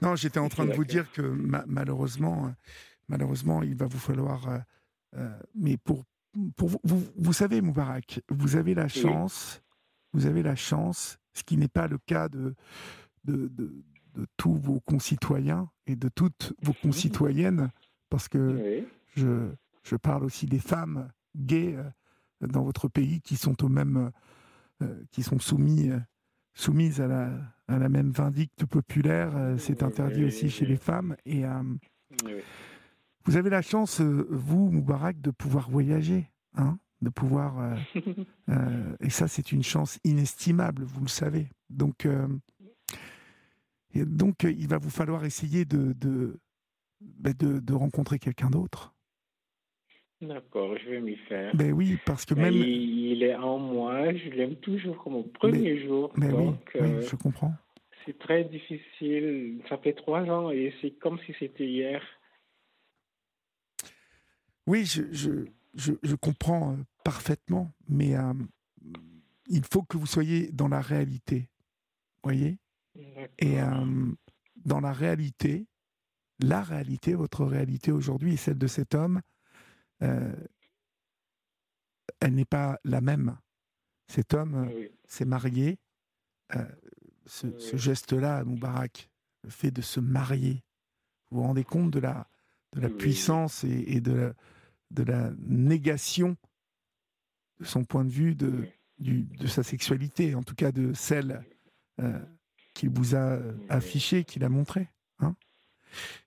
Non, 0.00 0.16
j'étais 0.16 0.38
en 0.38 0.48
train 0.48 0.64
de 0.64 0.72
vous 0.72 0.84
dire 0.84 1.10
que 1.12 1.22
malheureusement, 1.66 2.54
malheureusement, 3.08 3.62
il 3.62 3.74
va 3.74 3.86
vous 3.86 3.98
falloir. 3.98 4.48
Euh, 4.48 4.58
euh, 5.16 5.38
mais 5.54 5.76
pour, 5.76 6.04
pour 6.56 6.70
vous, 6.84 7.04
vous, 7.16 7.32
savez, 7.32 7.60
Moubarak, 7.60 8.20
vous 8.30 8.56
avez 8.56 8.74
la 8.74 8.88
chance, 8.88 9.62
vous 10.12 10.26
avez 10.26 10.42
la 10.42 10.56
chance, 10.56 11.18
ce 11.34 11.42
qui 11.42 11.56
n'est 11.56 11.68
pas 11.68 11.86
le 11.86 11.98
cas 11.98 12.28
de, 12.28 12.54
de, 13.24 13.48
de 13.48 13.84
tous 14.36 14.54
vos 14.54 14.80
concitoyens 14.80 15.70
et 15.86 15.96
de 15.96 16.08
toutes 16.08 16.54
vos 16.62 16.72
concitoyennes, 16.72 17.70
parce 18.10 18.28
que 18.28 18.84
je, 19.16 19.48
je, 19.82 19.96
parle 19.96 20.24
aussi 20.24 20.46
des 20.46 20.58
femmes 20.58 21.10
gays 21.36 21.76
euh, 21.76 22.46
dans 22.46 22.62
votre 22.62 22.88
pays 22.88 23.20
qui 23.20 23.36
sont 23.36 23.64
au 23.64 23.68
même, 23.68 24.10
euh, 24.82 25.02
qui 25.10 25.22
sont 25.22 25.38
soumis, 25.38 25.90
euh, 25.90 25.98
soumises 26.54 27.00
à 27.00 27.06
la, 27.06 27.30
à 27.68 27.78
la 27.78 27.88
même 27.88 28.10
vindicte 28.10 28.66
populaire. 28.66 29.32
C'est 29.58 29.82
interdit 29.82 30.24
aussi 30.24 30.50
chez 30.50 30.66
les 30.66 30.76
femmes. 30.76 31.16
Et 31.24 31.44
vous 33.24 33.36
avez 33.36 33.50
la 33.50 33.62
chance, 33.62 34.00
vous, 34.00 34.70
Moubarak, 34.70 35.20
de 35.20 35.30
pouvoir 35.30 35.70
voyager. 35.70 36.30
Hein 36.54 36.78
de 37.00 37.08
pouvoir 37.08 37.76
et 39.00 39.10
ça 39.10 39.26
c'est 39.26 39.50
une 39.50 39.64
chance 39.64 39.98
inestimable 40.04 40.84
vous 40.84 41.00
le 41.00 41.08
savez 41.08 41.48
donc 41.68 42.06
et 43.94 44.04
donc, 44.04 44.44
euh, 44.44 44.52
il 44.52 44.68
va 44.68 44.78
vous 44.78 44.90
falloir 44.90 45.24
essayer 45.24 45.64
de, 45.64 45.92
de, 45.92 46.38
ben, 47.00 47.34
de, 47.36 47.74
rencontrer 47.74 48.18
quelqu'un 48.18 48.50
d'autre. 48.50 48.94
D'accord, 50.20 50.76
je 50.78 50.90
vais 50.90 51.00
m'y 51.00 51.16
faire. 51.16 51.54
Ben 51.54 51.72
oui, 51.72 51.98
parce 52.06 52.24
que 52.24 52.34
même. 52.34 52.54
Il, 52.54 53.22
est 53.22 53.34
en 53.34 53.58
moi, 53.58 54.14
je 54.14 54.30
l'aime 54.30 54.56
toujours 54.56 55.02
comme 55.02 55.16
au 55.16 55.24
premier 55.24 55.84
jour. 55.84 56.12
Mais 56.16 56.28
donc, 56.28 56.70
oui, 56.74 56.80
euh, 56.80 57.02
je 57.02 57.16
comprends. 57.16 57.54
C'est 58.06 58.18
très 58.18 58.44
difficile. 58.44 59.60
Ça 59.68 59.78
fait 59.78 59.92
trois 59.94 60.22
ans 60.22 60.50
et 60.50 60.72
c'est 60.80 60.92
comme 60.92 61.18
si 61.26 61.34
c'était 61.38 61.66
hier. 61.66 62.02
Oui, 64.66 64.84
je, 64.84 65.02
je, 65.10 65.46
je, 65.74 65.92
je 66.02 66.14
comprends 66.14 66.72
euh, 66.72 66.76
parfaitement, 67.04 67.72
mais 67.88 68.12
il 69.48 69.62
faut 69.72 69.82
que 69.82 69.96
vous 69.96 70.06
soyez 70.06 70.52
dans 70.52 70.68
la 70.68 70.80
réalité. 70.80 71.48
Voyez? 72.22 72.58
Et 72.94 73.60
euh, 73.60 74.12
dans 74.56 74.80
la 74.80 74.92
réalité, 74.92 75.66
la 76.38 76.62
réalité, 76.62 77.14
votre 77.14 77.44
réalité 77.44 77.92
aujourd'hui 77.92 78.34
et 78.34 78.36
celle 78.36 78.58
de 78.58 78.66
cet 78.66 78.94
homme, 78.94 79.20
euh, 80.02 80.34
elle 82.20 82.34
n'est 82.34 82.44
pas 82.44 82.78
la 82.84 83.00
même. 83.00 83.38
Cet 84.08 84.34
homme 84.34 84.70
s'est 85.06 85.24
marié. 85.24 85.78
Euh, 86.54 86.64
ce, 87.26 87.76
geste-là, 87.76 88.44
Moubarak, 88.44 89.08
le 89.44 89.50
fait 89.50 89.70
de 89.70 89.80
se 89.80 90.00
marier, 90.00 90.64
vous 91.30 91.38
vous 91.38 91.46
rendez 91.46 91.64
compte 91.64 91.90
de 91.90 92.00
la, 92.00 92.28
de 92.72 92.80
la 92.80 92.90
puissance 92.90 93.64
et, 93.64 94.00
de, 94.00 94.12
la, 94.12 94.34
de 94.90 95.02
la 95.04 95.30
négation 95.38 96.36
de 97.60 97.64
son 97.64 97.84
point 97.84 98.04
de 98.04 98.10
vue 98.10 98.34
de, 98.34 98.68
du, 98.98 99.22
de 99.22 99.46
sa 99.46 99.62
sexualité, 99.62 100.34
en 100.34 100.42
tout 100.42 100.54
cas 100.54 100.72
de 100.72 100.92
celle 100.92 101.42
qu'il 102.74 102.90
vous 102.90 103.14
a 103.14 103.32
euh, 103.32 103.52
affiché, 103.68 104.24
qu'il 104.24 104.44
a 104.44 104.48
montré. 104.48 104.88
Hein 105.20 105.34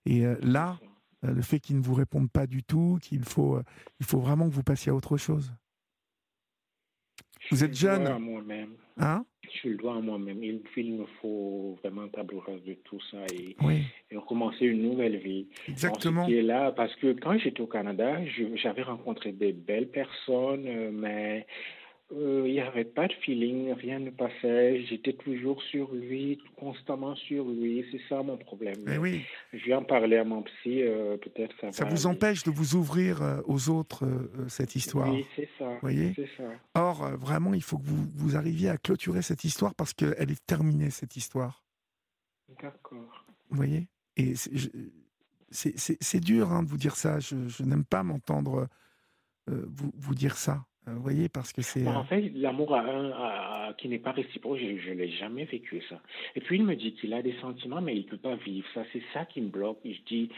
et 0.06 0.26
euh, 0.26 0.36
là, 0.42 0.80
euh, 1.24 1.34
le 1.34 1.42
fait 1.42 1.60
qu'il 1.60 1.78
ne 1.78 1.82
vous 1.82 1.94
réponde 1.94 2.32
pas 2.32 2.48
du 2.48 2.64
tout, 2.64 3.00
qu'il 3.02 3.24
faut, 3.24 3.60
il 4.00 4.06
faut 4.06 4.20
vraiment 4.20 4.48
que 4.48 4.54
vous 4.54 4.64
passiez 4.64 4.92
à 4.92 4.96
autre 4.96 5.18
chose. 5.18 5.54
Vous 7.52 7.64
êtes 7.64 7.76
jeune. 7.76 8.08
Hein? 8.98 9.26
Je 9.64 9.70
le 9.70 9.76
dois 9.76 9.98
à 9.98 10.00
moi-même. 10.00 10.44
Il, 10.44 10.62
il, 10.78 10.94
me 10.96 11.06
faut 11.22 11.78
vraiment 11.84 12.08
table 12.08 12.38
rase 12.38 12.64
de 12.64 12.74
tout 12.86 13.00
ça 13.12 13.20
et, 13.32 13.56
et, 14.10 14.18
recommencer 14.18 14.66
une 14.66 14.82
nouvelle 14.82 15.18
vie. 15.18 15.48
Exactement. 15.68 16.28
est 16.28 16.42
là 16.42 16.72
parce 16.72 16.96
que 16.96 17.14
quand 17.14 17.38
j'étais 17.38 17.62
au 17.62 17.68
Canada, 17.68 18.20
j'avais 18.56 18.82
rencontré 18.82 19.32
des 19.32 19.54
belles 19.54 19.90
personnes, 19.90 20.92
mais 20.92 21.46
euh, 22.12 22.44
il 22.46 22.54
n'y 22.54 22.62
avait 22.62 22.86
pas 22.86 23.08
de 23.08 23.14
feeling, 23.14 23.74
rien 23.74 23.98
ne 23.98 24.12
passait. 24.12 24.86
J'étais 24.86 25.14
toujours 25.14 25.62
sur 25.64 25.92
lui, 25.92 26.40
constamment 26.56 27.16
sur 27.16 27.46
lui. 27.46 27.84
C'est 27.92 28.02
ça 28.08 28.22
mon 28.22 28.38
problème. 28.38 28.76
Mais 28.86 29.00
oui. 29.00 29.24
Je 29.54 29.66
viens 29.66 29.82
parler 29.82 30.18
à 30.18 30.24
mon 30.24 30.44
psy, 30.44 30.84
euh, 30.84 31.18
peut-être 31.18 31.56
ça. 31.60 31.72
Ça 31.72 31.86
vous 31.86 32.06
empêche 32.06 32.44
de 32.44 32.52
vous 32.52 32.76
ouvrir 32.76 33.24
euh, 33.24 33.42
aux 33.46 33.70
autres 33.70 34.06
cette 34.48 34.76
histoire. 34.76 35.12
Oui, 35.12 35.26
c'est 35.36 35.50
ça. 35.58 35.80
Voyez. 35.82 36.14
Ça. 36.38 36.44
Or, 36.76 37.18
vraiment, 37.18 37.56
il 37.56 37.64
faut 37.64 37.80
que 37.80 37.86
vous, 37.86 38.06
vous 38.14 38.36
arriviez 38.36 38.70
à 38.70 38.78
clôturer 38.78 39.24
cette 39.24 39.44
histoire 39.44 39.74
parce 39.74 39.94
qu'elle 39.94 40.30
est 40.30 40.46
terminée 40.46 40.92
cette 40.92 41.16
histoire. 41.16 41.64
D'accord. 42.62 43.26
Vous 43.50 43.58
voyez. 43.58 43.88
Et 44.16 44.36
c'est 45.50 46.20
dur 46.20 46.52
hein, 46.52 46.62
de 46.62 46.68
vous 46.68 46.78
dire 46.78 46.96
ça. 46.96 47.20
Je, 47.20 47.48
je 47.48 47.64
n'aime 47.64 47.84
pas 47.84 48.04
m'entendre 48.04 48.68
vous, 49.48 49.92
vous 49.96 50.14
dire 50.14 50.38
ça. 50.38 50.66
Euh, 50.88 50.94
vous 50.94 51.02
voyez, 51.02 51.30
parce 51.30 51.52
que 51.52 51.62
c'est. 51.62 51.88
En 51.88 52.02
euh, 52.02 52.04
fait, 52.04 52.32
l'amour 52.36 52.76
à 52.76 53.74
qui 53.78 53.90
n'est 53.90 54.00
pas 54.00 54.12
réciproque, 54.12 54.60
je 54.60 54.90
ne 54.90 54.96
l'ai 54.96 55.12
jamais 55.12 55.46
vécu 55.46 55.82
ça. 55.90 56.00
Et 56.36 56.42
puis 56.42 56.58
il 56.58 56.64
me 56.64 56.76
dit 56.76 56.94
qu'il 56.94 57.14
a 57.14 57.22
des 57.22 57.36
sentiments, 57.40 57.82
mais 57.82 57.96
il 57.96 58.06
ne 58.06 58.10
peut 58.10 58.18
pas 58.18 58.36
vivre. 58.36 58.68
Ça, 58.74 58.84
c'est 58.94 59.02
ça 59.14 59.26
qui 59.26 59.42
me 59.42 59.50
bloque. 59.50 59.80
Je 59.84 60.00
dis, 60.08 60.30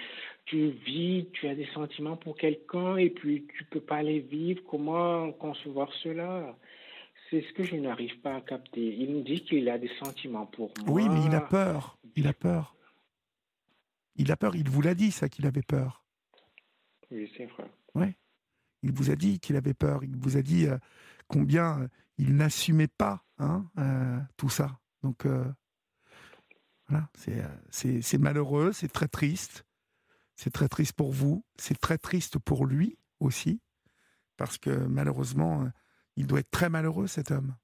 tu 0.45 0.69
vis, 0.85 1.27
tu 1.33 1.47
as 1.47 1.55
des 1.55 1.67
sentiments 1.73 2.15
pour 2.15 2.37
quelqu'un, 2.37 2.95
et 2.97 3.09
puis 3.09 3.45
tu 3.57 3.63
ne 3.63 3.69
peux 3.69 3.81
pas 3.81 4.01
les 4.01 4.19
vivre. 4.19 4.61
Comment 4.69 5.31
concevoir 5.33 5.91
cela? 6.01 6.55
C'est 7.29 7.41
ce 7.41 7.53
que 7.53 7.63
je 7.63 7.75
n'arrive 7.75 8.17
pas 8.19 8.35
à 8.35 8.41
capter. 8.41 8.95
Il 8.95 9.15
me 9.15 9.21
dit 9.21 9.41
qu'il 9.41 9.67
a 9.69 9.77
des 9.77 9.91
sentiments 10.01 10.45
pour 10.45 10.71
moi. 10.79 10.87
Oui, 10.87 11.09
mais 11.09 11.25
il 11.25 11.35
a 11.35 11.41
peur. 11.41 11.97
Il 12.15 12.25
a 12.27 12.33
peur. 12.33 12.73
Il 14.15 14.31
a 14.31 14.37
peur. 14.37 14.55
Il 14.55 14.69
vous 14.69 14.81
l'a 14.81 14.95
dit, 14.95 15.11
ça, 15.11 15.27
qu'il 15.27 15.45
avait 15.45 15.61
peur. 15.61 16.05
Oui, 17.11 17.29
c'est 17.35 17.45
vrai. 17.45 17.65
Oui. 17.95 18.07
Il 18.83 18.91
vous 18.91 19.09
a 19.09 19.15
dit 19.15 19.39
qu'il 19.39 19.55
avait 19.55 19.73
peur, 19.73 20.03
il 20.03 20.15
vous 20.15 20.37
a 20.37 20.41
dit 20.41 20.67
euh, 20.67 20.77
combien 21.27 21.81
euh, 21.81 21.87
il 22.17 22.35
n'assumait 22.35 22.87
pas 22.87 23.23
hein, 23.39 23.65
euh, 23.79 24.19
tout 24.37 24.49
ça. 24.49 24.79
Donc 25.03 25.27
c'est 27.13 28.17
malheureux, 28.17 28.71
c'est 28.73 28.91
très 28.91 29.07
triste. 29.07 29.65
C'est 30.35 30.51
très 30.51 30.67
triste 30.67 30.93
pour 30.93 31.11
vous, 31.11 31.43
c'est 31.57 31.79
très 31.79 31.97
triste 31.97 32.37
pour 32.37 32.67
lui 32.67 32.99
aussi, 33.19 33.59
parce 34.37 34.59
que 34.59 34.69
malheureusement, 34.69 35.67
il 36.15 36.27
doit 36.27 36.39
être 36.39 36.51
très 36.51 36.69
malheureux 36.69 37.07
cet 37.07 37.31
homme. 37.31 37.55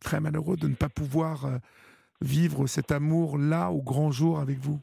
Très 0.00 0.18
malheureux 0.18 0.56
de 0.56 0.66
ne 0.66 0.74
pas 0.74 0.88
pouvoir 0.88 1.60
vivre 2.20 2.66
cet 2.66 2.90
amour-là 2.90 3.70
au 3.70 3.82
grand 3.82 4.10
jour 4.10 4.40
avec 4.40 4.58
vous. 4.58 4.80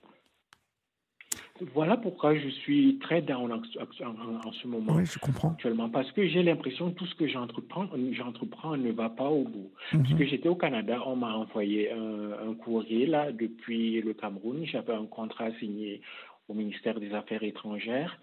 Voilà 1.74 1.98
pourquoi 1.98 2.36
je 2.36 2.48
suis 2.50 2.98
très 3.00 3.22
down 3.22 3.52
en, 3.52 4.52
ce 4.52 4.68
moment. 4.68 4.94
Oui, 4.94 5.06
je 5.06 5.20
comprends. 5.20 5.52
Actuellement, 5.52 5.90
parce 5.90 6.12
que 6.12 6.28
j'ai 6.28 6.44
l'impression 6.44 6.92
que 6.92 6.96
tout 6.96 7.06
ce 7.06 7.16
que 7.16 7.28
j'entreprends, 7.28 7.88
j'entreprends 8.12 8.78
ne 8.78 8.92
va 8.92 9.10
pas 9.10 9.30
au 9.30 9.44
bout. 9.44 9.72
Parce 9.92 10.10
mhm. 10.10 10.18
que 10.18 10.26
j'étais 10.26 10.50
au 10.50 10.56
Canada, 10.56 11.02
on 11.06 11.16
m'a 11.16 11.34
envoyé 11.34 11.92
un, 11.92 12.54
courrier 12.56 13.06
là 13.06 13.32
depuis 13.32 14.02
le 14.02 14.14
Cameroun. 14.14 14.66
J'avais 14.66 14.94
un 14.94 15.06
contrat 15.06 15.52
signé 15.60 16.02
au 16.48 16.54
ministère 16.54 17.00
des 17.00 17.14
Affaires 17.14 17.44
étrangères 17.44 18.18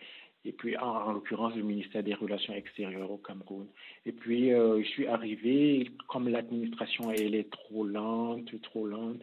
et 0.44 0.52
puis 0.52 0.76
en, 0.76 1.12
l'occurrence 1.12 1.54
le 1.54 1.62
ministère 1.62 2.02
des 2.02 2.14
Relations 2.14 2.54
extérieures 2.54 3.10
au 3.10 3.16
Cameroun. 3.16 3.66
Et 4.04 4.12
puis 4.12 4.52
euh, 4.52 4.82
je 4.82 4.88
suis 4.88 5.06
arrivé, 5.06 5.90
comme 6.08 6.28
l'administration 6.28 7.10
elle 7.10 7.34
est 7.34 7.50
trop 7.50 7.84
lente, 7.84 8.60
trop 8.62 8.86
lente, 8.86 9.20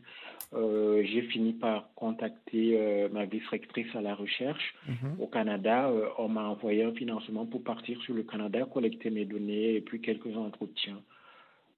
euh, 0.53 1.03
j'ai 1.05 1.21
fini 1.23 1.53
par 1.53 1.89
contacter 1.95 2.77
euh, 2.79 3.07
ma 3.09 3.25
vice-rectrice 3.25 3.95
à 3.95 4.01
la 4.01 4.15
recherche 4.15 4.75
mhm. 4.87 5.19
au 5.19 5.27
Canada. 5.27 5.91
on 6.17 6.27
m'a 6.27 6.47
envoyé 6.47 6.83
un 6.83 6.93
financement 6.93 7.45
pour 7.45 7.63
partir 7.63 8.01
sur 8.01 8.15
le 8.15 8.23
Canada, 8.23 8.65
collecter 8.65 9.09
mes 9.09 9.25
données 9.25 9.75
et 9.75 9.81
puis 9.81 10.01
quelques 10.01 10.35
entretiens. 10.35 11.01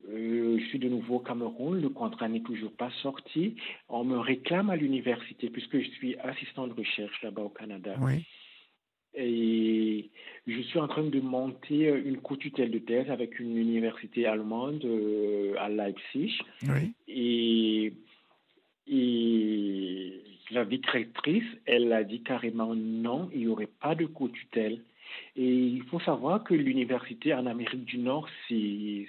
je 0.09 0.63
suis 0.69 0.79
de 0.79 0.87
nouveau 0.87 1.15
au 1.15 1.19
Cameroun, 1.19 1.81
le 1.81 1.89
contrat 1.89 2.29
n'est 2.29 2.41
toujours 2.41 2.71
pas 2.71 2.91
sorti. 3.01 3.55
On 3.89 4.05
me 4.05 4.17
réclame 4.17 4.69
à 4.69 4.77
l'université 4.77 5.49
puisque 5.49 5.79
je 5.79 5.89
suis 5.91 6.15
assistant 6.19 6.67
de 6.67 6.73
recherche 6.73 7.21
là-bas 7.23 7.41
au 7.41 7.49
Canada. 7.49 7.95
Oui. 7.99 8.25
Et 9.15 10.09
je 10.47 10.61
suis 10.61 10.79
en 10.79 10.87
train 10.87 11.03
de 11.03 11.19
monter 11.19 11.87
une 11.87 12.17
co-tutelle 12.17 12.71
de 12.71 12.79
thèse 12.79 13.09
avec 13.09 13.39
une 13.39 13.57
université 13.57 14.25
allemande 14.25 14.83
euh, 14.85 15.53
à 15.59 15.69
Leipzig. 15.69 16.39
Oui. 16.63 16.93
Et, 17.07 17.93
et 18.87 20.21
la 20.51 20.65
directrice, 20.65 21.43
elle 21.65 21.93
a 21.93 22.03
dit 22.03 22.21
carrément 22.23 22.75
non, 22.75 23.29
il 23.33 23.41
n'y 23.41 23.47
aurait 23.47 23.69
pas 23.79 23.95
de 23.95 24.05
co-tutelle. 24.05 24.81
Et 25.35 25.47
il 25.47 25.83
faut 25.83 25.99
savoir 25.99 26.43
que 26.43 26.53
l'université 26.53 27.33
en 27.33 27.45
Amérique 27.45 27.85
du 27.85 27.99
Nord, 27.99 28.27
c'est 28.47 29.05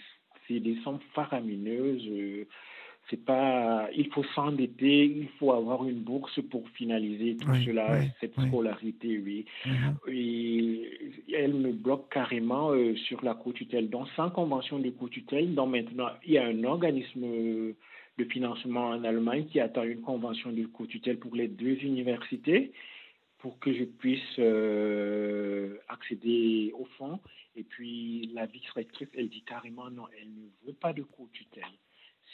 des 0.51 0.77
sommes 0.85 1.01
faramineuses. 1.15 2.47
C'est 3.11 3.25
pas, 3.25 3.89
il 3.95 4.11
faut 4.13 4.25
s'endetter, 4.35 5.05
il 5.05 5.29
faut 5.39 5.53
avoir 5.53 5.87
une 5.87 6.01
bourse 6.01 6.41
pour 6.51 6.69
finaliser 6.71 7.37
tout 7.37 7.55
cela, 7.65 8.01
cette 8.21 8.35
scolarité, 8.41 9.19
oui. 9.19 9.45
Mm-hmm. 9.67 10.13
Et 10.13 11.13
elle 11.35 11.55
me 11.55 11.73
bloque 11.73 12.11
carrément 12.13 12.71
euh, 12.71 12.97
sur 12.97 13.23
la 13.25 13.35
co-tutelle. 13.35 13.91
Donc, 13.91 14.09
sans 14.17 14.31
convention 14.31 14.79
de 14.79 14.91
co-tutelle, 14.91 15.55
donc 15.55 15.71
maintenant, 15.71 16.09
il 16.25 16.33
y 16.33 16.39
a 16.39 16.47
un 16.47 16.65
organisme 16.65 17.75
de 18.19 18.25
financement 18.25 18.89
en 18.89 19.05
Allemagne 19.05 19.47
qui 19.47 19.61
attend 19.61 19.83
une 19.83 20.01
convention 20.01 20.53
de 20.53 20.65
co-tutelle 20.65 21.19
pour 21.19 21.35
les 21.35 21.49
deux 21.49 21.77
universités 21.83 22.73
pour 23.39 23.59
que 23.59 23.75
je 23.75 23.85
puisse 23.85 24.39
euh, 24.39 25.77
accéder 25.89 26.73
au 26.79 26.87
fonds. 26.97 27.21
Et 27.57 27.63
puis 27.63 28.31
la 28.33 28.47
vice-rectrice, 28.47 29.09
elle 29.15 29.29
dit 29.29 29.43
carrément 29.43 29.91
non, 29.91 30.05
elle 30.19 30.29
ne 30.29 30.67
veut 30.67 30.73
pas 30.73 30.95
de 30.95 31.03
co-tutelle. 31.03 31.65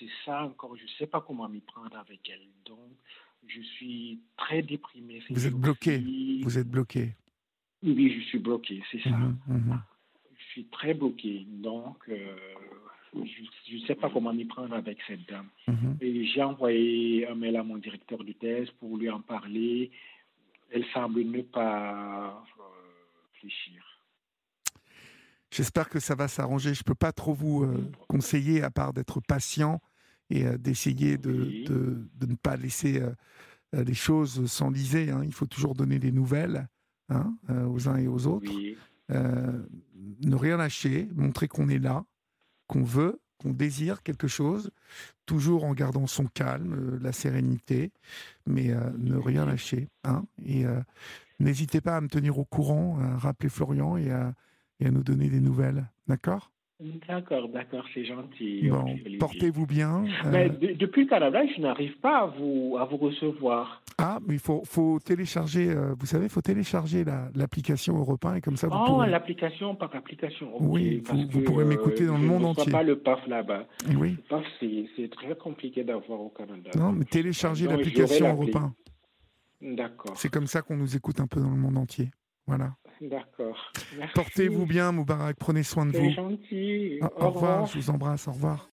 C'est 0.00 0.08
ça 0.24 0.44
encore, 0.44 0.76
je 0.76 0.82
ne 0.82 0.88
sais 0.98 1.06
pas 1.06 1.20
comment 1.20 1.48
m'y 1.48 1.60
prendre 1.60 1.96
avec 1.96 2.28
elle. 2.28 2.40
Donc, 2.66 2.90
je 3.46 3.60
suis 3.60 4.18
très 4.36 4.62
déprimé. 4.62 5.22
Vous 5.30 5.46
êtes 5.46 5.54
bloqué 5.54 6.02
Vous 6.42 6.58
êtes 6.58 6.68
bloqué 6.68 7.14
Oui, 7.82 8.12
je 8.18 8.24
suis 8.26 8.38
bloqué, 8.38 8.82
c'est 8.90 9.02
ça. 9.02 9.10
Mhm, 9.10 9.38
mhm. 9.46 9.80
Je 10.36 10.44
suis 10.52 10.64
très 10.64 10.94
bloqué. 10.94 11.46
Donc, 11.46 11.98
euh, 12.08 12.36
je 13.14 13.76
ne 13.76 13.86
sais 13.86 13.94
pas 13.94 14.10
comment 14.10 14.32
m'y 14.32 14.46
prendre 14.46 14.74
avec 14.74 14.98
cette 15.06 15.28
dame. 15.28 15.48
Mhm. 15.68 15.98
Et 16.00 16.26
j'ai 16.26 16.42
envoyé 16.42 17.28
un 17.28 17.34
mail 17.36 17.56
à 17.56 17.62
mon 17.62 17.76
directeur 17.76 18.24
de 18.24 18.32
thèse 18.32 18.70
pour 18.80 18.96
lui 18.96 19.10
en 19.10 19.20
parler 19.20 19.92
elle 20.70 20.84
semble 20.92 21.22
ne 21.22 21.42
pas 21.42 22.44
euh, 22.58 22.62
réfléchir. 23.34 23.82
J'espère 25.50 25.88
que 25.88 25.98
ça 25.98 26.14
va 26.14 26.28
s'arranger. 26.28 26.74
Je 26.74 26.80
ne 26.80 26.84
peux 26.84 26.94
pas 26.94 27.12
trop 27.12 27.34
vous 27.34 27.64
euh, 27.64 27.90
conseiller, 28.08 28.62
à 28.62 28.70
part 28.70 28.92
d'être 28.92 29.20
patient 29.20 29.80
et 30.30 30.46
euh, 30.46 30.56
d'essayer 30.56 31.18
de, 31.18 31.64
de, 31.66 32.26
ne 32.26 32.34
pas 32.34 32.56
laisser 32.56 33.02
les 33.72 33.94
choses 33.94 34.46
s'enliser. 34.46 35.10
Hein. 35.10 35.22
Il 35.24 35.32
faut 35.32 35.46
toujours 35.46 35.74
donner 35.74 35.98
des 35.98 36.12
nouvelles 36.12 36.68
hein, 37.08 37.34
aux 37.48 37.88
uns 37.88 37.96
et 37.96 38.08
aux 38.08 38.26
autres. 38.26 38.52
ne 39.08 40.34
rien 40.34 40.56
lâcher, 40.56 41.08
montrer 41.14 41.48
qu'on 41.48 41.68
est 41.68 41.78
là, 41.78 42.04
qu'on 42.66 42.82
veut, 42.82 43.20
qu'on 43.40 43.52
désire 43.52 44.02
quelque 44.02 44.28
chose, 44.28 44.70
toujours 45.26 45.64
en 45.64 45.72
gardant 45.72 46.06
son 46.06 46.26
calme, 46.26 46.74
euh, 46.74 46.98
la 47.00 47.12
sérénité, 47.12 47.92
mais 48.46 48.70
euh, 48.70 48.90
ne 48.98 49.16
rien 49.16 49.46
lâcher. 49.46 49.88
Hein, 50.04 50.24
et 50.44 50.66
euh, 50.66 50.80
n'hésitez 51.38 51.80
pas 51.80 51.96
à 51.96 52.00
me 52.00 52.08
tenir 52.08 52.38
au 52.38 52.44
courant, 52.44 52.98
à 53.00 53.16
rappeler 53.16 53.48
Florian 53.48 53.96
et 53.96 54.10
à, 54.10 54.34
et 54.78 54.86
à 54.86 54.90
nous 54.90 55.02
donner 55.02 55.30
des 55.30 55.40
nouvelles. 55.40 55.88
D'accord? 56.06 56.52
D'accord, 57.06 57.48
d'accord, 57.48 57.84
c'est 57.92 58.04
gentil. 58.04 58.68
Bon, 58.68 58.96
portez-vous 59.18 59.66
bien. 59.66 60.04
Mais 60.30 60.48
depuis 60.48 61.02
le 61.02 61.08
Canada, 61.08 61.40
je 61.54 61.60
n'arrive 61.60 61.98
pas 61.98 62.20
à 62.20 62.26
vous, 62.26 62.76
à 62.78 62.86
vous 62.86 62.96
recevoir. 62.96 63.82
Ah, 63.98 64.18
mais 64.26 64.34
il 64.34 64.40
faut, 64.40 64.62
faut 64.64 64.98
télécharger, 64.98 65.70
euh, 65.70 65.94
vous 65.98 66.06
savez, 66.06 66.24
il 66.24 66.30
faut 66.30 66.40
télécharger 66.40 67.04
l'application 67.34 67.98
Europe 67.98 68.24
1 68.24 68.36
et 68.36 68.40
comme 68.40 68.56
ça 68.56 68.68
vous 68.68 68.76
oh, 68.88 69.04
l'application 69.04 69.74
par 69.74 69.94
application. 69.94 70.52
oui, 70.58 71.02
vous, 71.30 71.42
pourrez 71.42 71.66
m'écouter 71.66 72.06
dans 72.06 72.16
le 72.16 72.24
monde 72.24 72.46
entier. 72.46 72.72
pas 72.72 72.82
le 72.82 72.98
PAF 72.98 73.26
là-bas. 73.26 73.66
Oui. 73.98 74.12
Le 74.12 74.22
PAF, 74.28 74.44
c'est 74.60 75.10
très 75.10 75.36
compliqué 75.36 75.84
d'avoir 75.84 76.20
au 76.20 76.30
Canada. 76.30 76.70
Non, 76.76 76.92
mais 76.92 77.04
téléchargez 77.04 77.66
l'application 77.66 78.32
Europe 78.32 78.56
1. 78.56 78.74
D'accord. 79.74 80.16
C'est 80.16 80.30
comme 80.30 80.46
ça 80.46 80.62
qu'on 80.62 80.76
nous 80.76 80.96
écoute 80.96 81.20
un 81.20 81.26
peu 81.26 81.40
dans 81.40 81.50
le 81.50 81.56
monde 81.56 81.76
entier. 81.76 82.10
Voilà. 82.46 82.74
D'accord. 83.00 83.72
Portez-vous 84.14 84.66
bien, 84.66 84.92
Moubarak. 84.92 85.36
Prenez 85.38 85.62
soin 85.62 85.86
de 85.86 85.92
vous. 85.92 86.10
gentil. 86.10 87.00
Au, 87.16 87.30
revoir. 87.30 87.66
Je 87.66 87.78
vous 87.78 87.90
embrasse. 87.90 88.28
Au 88.28 88.32
revoir. 88.32 88.68